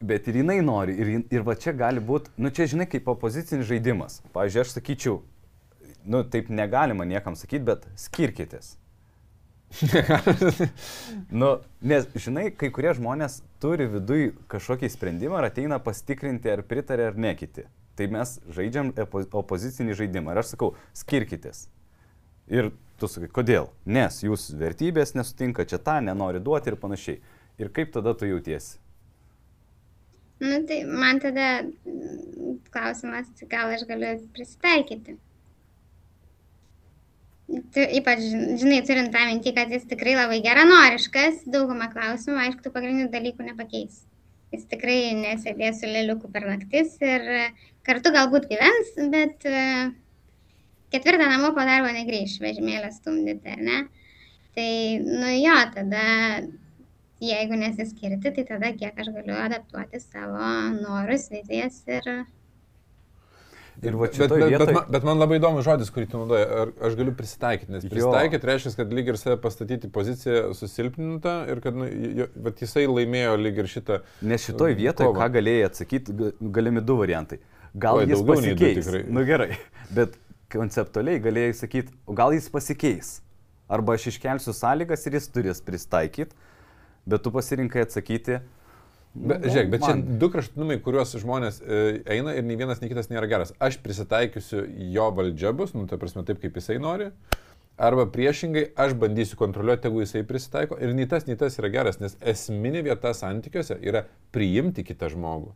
[0.00, 0.94] Bet ir jinai nori.
[0.96, 4.22] Ir, ir va čia gali būti, nu čia žinai, kaip opozicinis žaidimas.
[4.32, 5.18] Pavyzdžiui, aš sakyčiau,
[6.08, 8.78] nu taip negalima niekam sakyti, bet skirkitės.
[11.42, 11.50] nu,
[11.84, 17.20] nes, žinai, kai kurie žmonės turi viduj kažkokį sprendimą ir ateina pasitikrinti, ar pritarė ar
[17.20, 17.68] ne kiti.
[18.00, 20.32] Tai mes žaidžiam opozicinį žaidimą.
[20.32, 21.66] Ir aš sakau, skirkitės.
[22.48, 23.68] Ir tu sakai, kodėl?
[23.84, 27.20] Nes jūs vertybės nesutinka, čia tą nenori duoti ir panašiai.
[27.60, 28.78] Ir kaip tada tu jautiesi?
[30.40, 31.50] Nu, tai man tada
[32.72, 35.18] klausimas, gal aš galiu prisitaikyti.
[37.50, 38.24] Tu, ypač,
[38.62, 44.06] žinai, turint tą mintį, kad jis tikrai labai geranoriškas, daugumą klausimų, aišku, pagrindinių dalykų nepakeis.
[44.50, 47.42] Jis tikrai nesėdės su lėliuku per naktis ir e,
[47.86, 49.60] kartu galbūt gyvens, bet e,
[50.94, 53.78] ketvirtą namo po darbo negrįž vežimėlę stumdyti, ar ne?
[54.56, 54.72] Tai,
[55.06, 56.02] nu jo, tada
[57.22, 62.10] jeigu nesiskirti, tai tada kiek aš galiu adaptuoti savo norus, vizijas ir...
[63.80, 64.74] Ir va Bet, šitoj bet, bet, vietoj...
[64.76, 66.44] man, bet man labai įdomus žodis, kurį tu naudoji.
[66.62, 67.72] Ar aš galiu prisitaikyti?
[67.72, 71.88] Nes prisitaikyti reiškia, kad lyg ir save pastatyti poziciją susilpnintą ir kad nu,
[72.20, 72.26] jo,
[72.60, 74.00] jisai laimėjo lyg ir šitą.
[74.20, 75.22] Nes šitoj vietoj, kovą.
[75.22, 77.40] ką galėjai atsakyti, ga- galimi du variantai.
[77.80, 78.84] Gal Oi, jis pasikeis.
[78.84, 79.02] tikrai.
[79.08, 79.50] Nu gerai,
[79.96, 80.18] bet
[80.52, 83.16] konceptualiai galėjai sakyti, gal jis pasikeis.
[83.70, 86.34] Arba aš iškelsiu sąlygas ir jis turės pristaikyti,
[87.08, 88.40] bet tu pasirinkai atsakyti.
[89.14, 92.80] Nu, Bet, žiūrėk, bet čia man- du kraštutinumai, kuriuos žmonės e, eina ir nei vienas,
[92.80, 93.52] nei kitas nėra geras.
[93.58, 97.10] Aš prisitaikysiu jo valdžia bus, nu, ta prasme, taip kaip jisai nori.
[97.80, 100.76] Arba priešingai, aš bandysiu kontroliuoti, jeigu jisai prisitaiko.
[100.84, 104.04] Ir nei tas, nei tas yra geras, nes esminė vieta santykiuose yra
[104.36, 105.54] priimti kitą žmogų.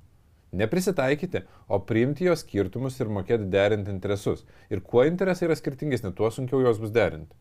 [0.55, 4.45] Neprisitaikyti, o priimti jo skirtumus ir mokėti derinti interesus.
[4.71, 7.35] Ir kuo interesai yra skirtingesni, tuo sunkiau juos bus derinti.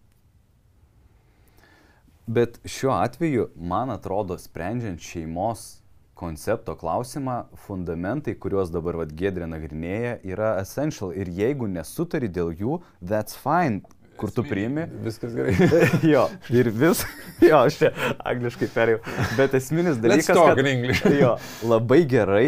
[2.28, 5.83] Bet šiuo atveju, man atrodo, sprendžiant šeimos
[6.14, 11.14] koncepto klausimą, fundamentai, kuriuos dabar vad Gedrė nagrinėja, yra essential.
[11.16, 13.82] Ir jeigu nesutari dėl jų, that's fine,
[14.18, 14.86] kur tu priimi.
[15.04, 15.56] Viskas gerai.
[16.14, 17.04] jo, ir vis,
[17.50, 17.92] jo, aš čia
[18.34, 19.02] angliškai perėjau.
[19.40, 20.62] Bet esminis dalykas, kad,
[21.24, 21.34] jo,
[21.66, 22.46] labai gerai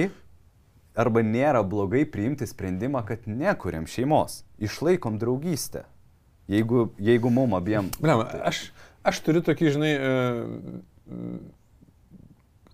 [0.96, 5.84] arba nėra blogai priimti sprendimą, kad nekuriam šeimos, išlaikom draugystę.
[6.48, 7.90] Jeigu, jeigu mum abiem...
[7.98, 8.68] Bliam, aš,
[9.04, 11.40] aš turiu tokį, žinai, m,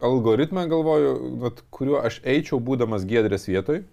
[0.02, 3.84] algoritmą, galvoju, vat, kuriuo aš eičiau būdamas gedrės vietoj.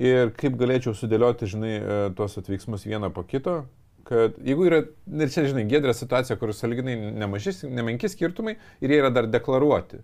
[0.00, 3.64] Ir kaip galėčiau sudėlioti, žinai, e, tuos atveiksmus vieną po kito.
[4.06, 9.10] Kad jeigu yra, ir čia, žinai, gedrė situacija, kur saliginai nemenki skirtumai ir jie yra
[9.12, 10.00] dar deklaruoti.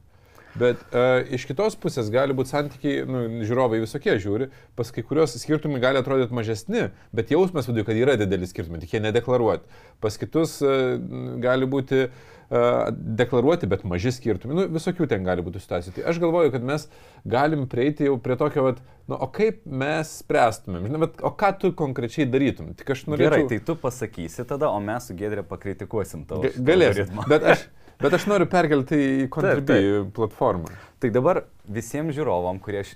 [0.57, 4.47] Bet uh, iš kitos pusės gali būti santykiai, nu, žiūrovai visokie žiūri,
[4.79, 8.95] pas kai kurios skirtumai gali atrodyti mažesni, bet jausmas viduje, kad yra dideli skirtumai, tik
[8.97, 9.69] jie nedeklaruoti.
[10.01, 10.97] Pas kitus uh,
[11.45, 14.57] gali būti uh, deklaruoti, bet maži skirtumai.
[14.57, 15.97] Nu, visokių ten gali būti situacijų.
[15.97, 16.87] Tai aš galvoju, kad mes
[17.27, 21.53] galim prieiti jau prie tokio, vat, nu, o kaip mes spręstumėm, žinai, vat, o ką
[21.63, 22.71] tu konkrečiai darytum.
[22.79, 23.33] Tik aš norėčiau...
[23.35, 26.47] Gerai, tai tu pasakysi tada, o mes su Gedrė pakritikuosim tavo.
[26.55, 27.19] Galėsim.
[27.27, 27.67] Bet aš,
[28.03, 30.71] bet aš noriu perkelti į Contribui platformą.
[31.03, 32.87] Tai dabar visiems žiūrovam, kurie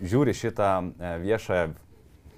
[0.00, 1.64] žiūri šitą e, viešą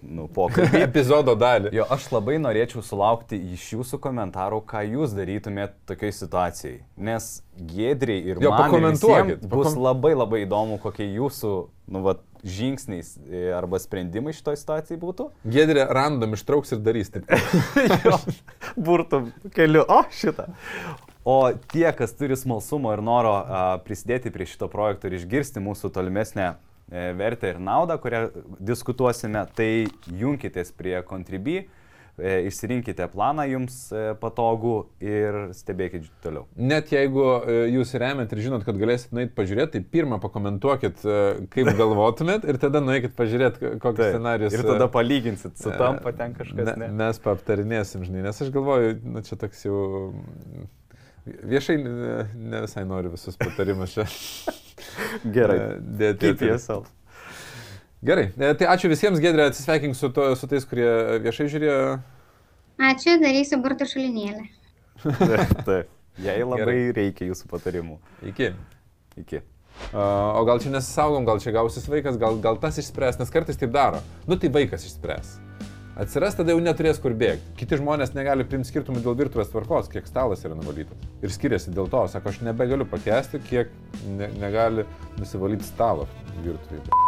[0.07, 1.73] nu, pokalbį, Epizodo dalį.
[1.77, 6.79] jo, aš labai norėčiau sulaukti iš jūsų komentarų, ką jūs darytumėt tokiai situacijai.
[6.97, 11.53] Nes Gedriai ir Jo, man pakomentuokit, bus pakom- labai labai įdomu, kokie jūsų
[11.95, 15.31] nu, va, žingsniais e, arba sprendimai šitoje situacijai būtų.
[15.51, 17.11] Gedrė random ištrauks ir darys
[18.77, 19.23] burtų
[19.57, 19.85] keliu.
[19.89, 20.49] O, šitą.
[21.27, 21.39] O
[21.73, 26.53] tie, kas turi smalsumo ir noro a, prisidėti prie šito projekto ir išgirsti mūsų tolimesnę
[26.91, 28.21] vertę ir naudą, kurią
[28.61, 31.65] diskutuosime, tai junkitės prie Contribui.
[32.19, 36.47] e, išsirinkite planą jums e, patogų ir stebėkite toliau.
[36.57, 41.19] Net jeigu e, jūs remiat ir žinot, kad galėsit nueiti pažiūrėti, tai pirmą pakomentuokit, e,
[41.53, 44.15] kaip galvotumėt ir tada nueikit pažiūrėti, koks Taip.
[44.15, 44.57] scenarius.
[44.57, 46.73] Ir tada palyginsit, su tam paten kažkas.
[46.73, 49.85] Ne, Ne, mes paaptarinėsim, žinai, nes aš galvoju, nu čia toks jau...
[51.27, 54.07] Viešai ne, ne visai noriu visus patarimus čia.
[55.37, 55.59] Gerai.
[55.81, 56.31] Dėti.
[56.31, 56.93] Keep yourself.
[58.07, 60.87] Gerai, e, tai ačiū visiems, Gedrė, atsisveikink su, to, su tais, kurie
[61.25, 61.79] viešai žiūrėjo.
[62.87, 64.47] Ačiū, darysiu burtų šulinėlį.
[65.67, 65.91] Taip.
[66.23, 67.99] Jei labai reikia jūsų patarimų.
[68.31, 68.53] Iki.
[69.21, 69.43] Iki.
[69.91, 70.05] A,
[70.39, 73.75] O gal čia nesisaugom, gal čia gausis vaikas, gal, gal tas išspręs, nes kartais taip
[73.75, 74.01] daro.
[74.29, 75.37] Nu tai vaikas išspręs.
[75.97, 77.55] Atsiras tada jau neturės kur bėgti.
[77.57, 81.07] Kiti žmonės negali priimti skirtumų dėl virtuvės tvarkos, kiek stalas yra nuvalytas.
[81.25, 83.71] Ir skiriasi dėl to, sako, aš nebegaliu pakęsti, kiek
[84.19, 84.85] ne, negali
[85.17, 86.05] nusivalyti stalo
[86.45, 86.99] virtuvėje.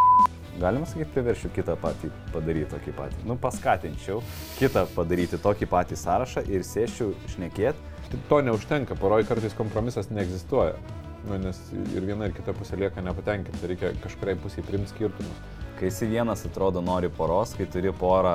[0.59, 3.21] Galima sakyti, priveršiu kitą patį padaryti tokį patį.
[3.29, 4.23] Nu, paskatinčiau
[4.57, 7.93] kitą padaryti tokį patį sąrašą ir sėščiau šnekėti.
[8.33, 10.81] To neužtenka, poroj kartais kompromisas neegzistuoja.
[11.29, 15.47] Nu, nes ir viena ir kita pusė lieka nepatenkinta, reikia kažkuriai pusiai priimti skirtumus.
[15.77, 18.35] Kai esi vienas atrodo nori poros, kai turi porą,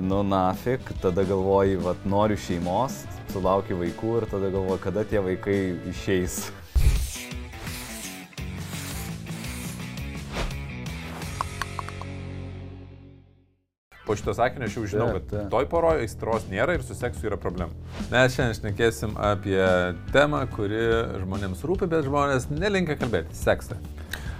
[0.00, 5.58] nu nafik, tada galvoji, vad noriu šeimos, sulauki vaikų ir tada galvoji, kada tie vaikai
[5.92, 6.40] išeis.
[14.06, 15.50] Po šito sakinio aš jau žinau, Taip, kad taip.
[15.52, 17.76] toj poroje aistros nėra ir su seksu yra problemų.
[18.10, 19.60] Mes šiandien šnekėsim apie
[20.12, 20.80] temą, kuri
[21.22, 23.78] žmonėms rūpi, bet žmonės nelinkia kalbėti- seksą.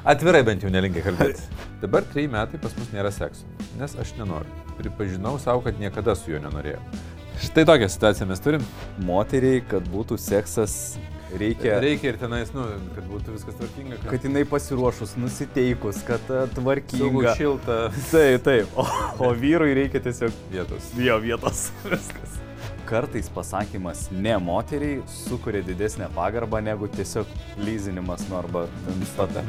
[0.05, 1.47] Atvirai bent jau nelinkia kalbėti.
[1.85, 3.47] Dabar trejai metai pas mus nėra sekso,
[3.79, 4.51] nes aš nenoriu.
[4.83, 6.83] Pripažinau savo, kad niekada su juo nenorėjau.
[7.43, 8.65] Štai tokią situaciją mes turim.
[9.07, 10.75] Moteriai, kad būtų seksas,
[11.39, 12.67] reikia, Reikia ir tenais, nu,
[12.97, 17.35] kad būtų viskas tvarkinga, kad, kad jinai pasiruošus, nusiteikus, kad e, saugu, tvarkinga.
[17.39, 17.79] šilta
[18.11, 18.79] Taip, taip.
[18.79, 18.87] O,
[19.27, 20.93] o vyrui reikia tiesiog vietos.
[20.99, 21.71] jo vietos.
[21.87, 22.39] Viskas.
[22.87, 27.31] Kartais pasakymas ne moteriai sukuria didesnę pagarbą negu tiesiog
[27.65, 29.45] lyzinimas nu arba ten stada.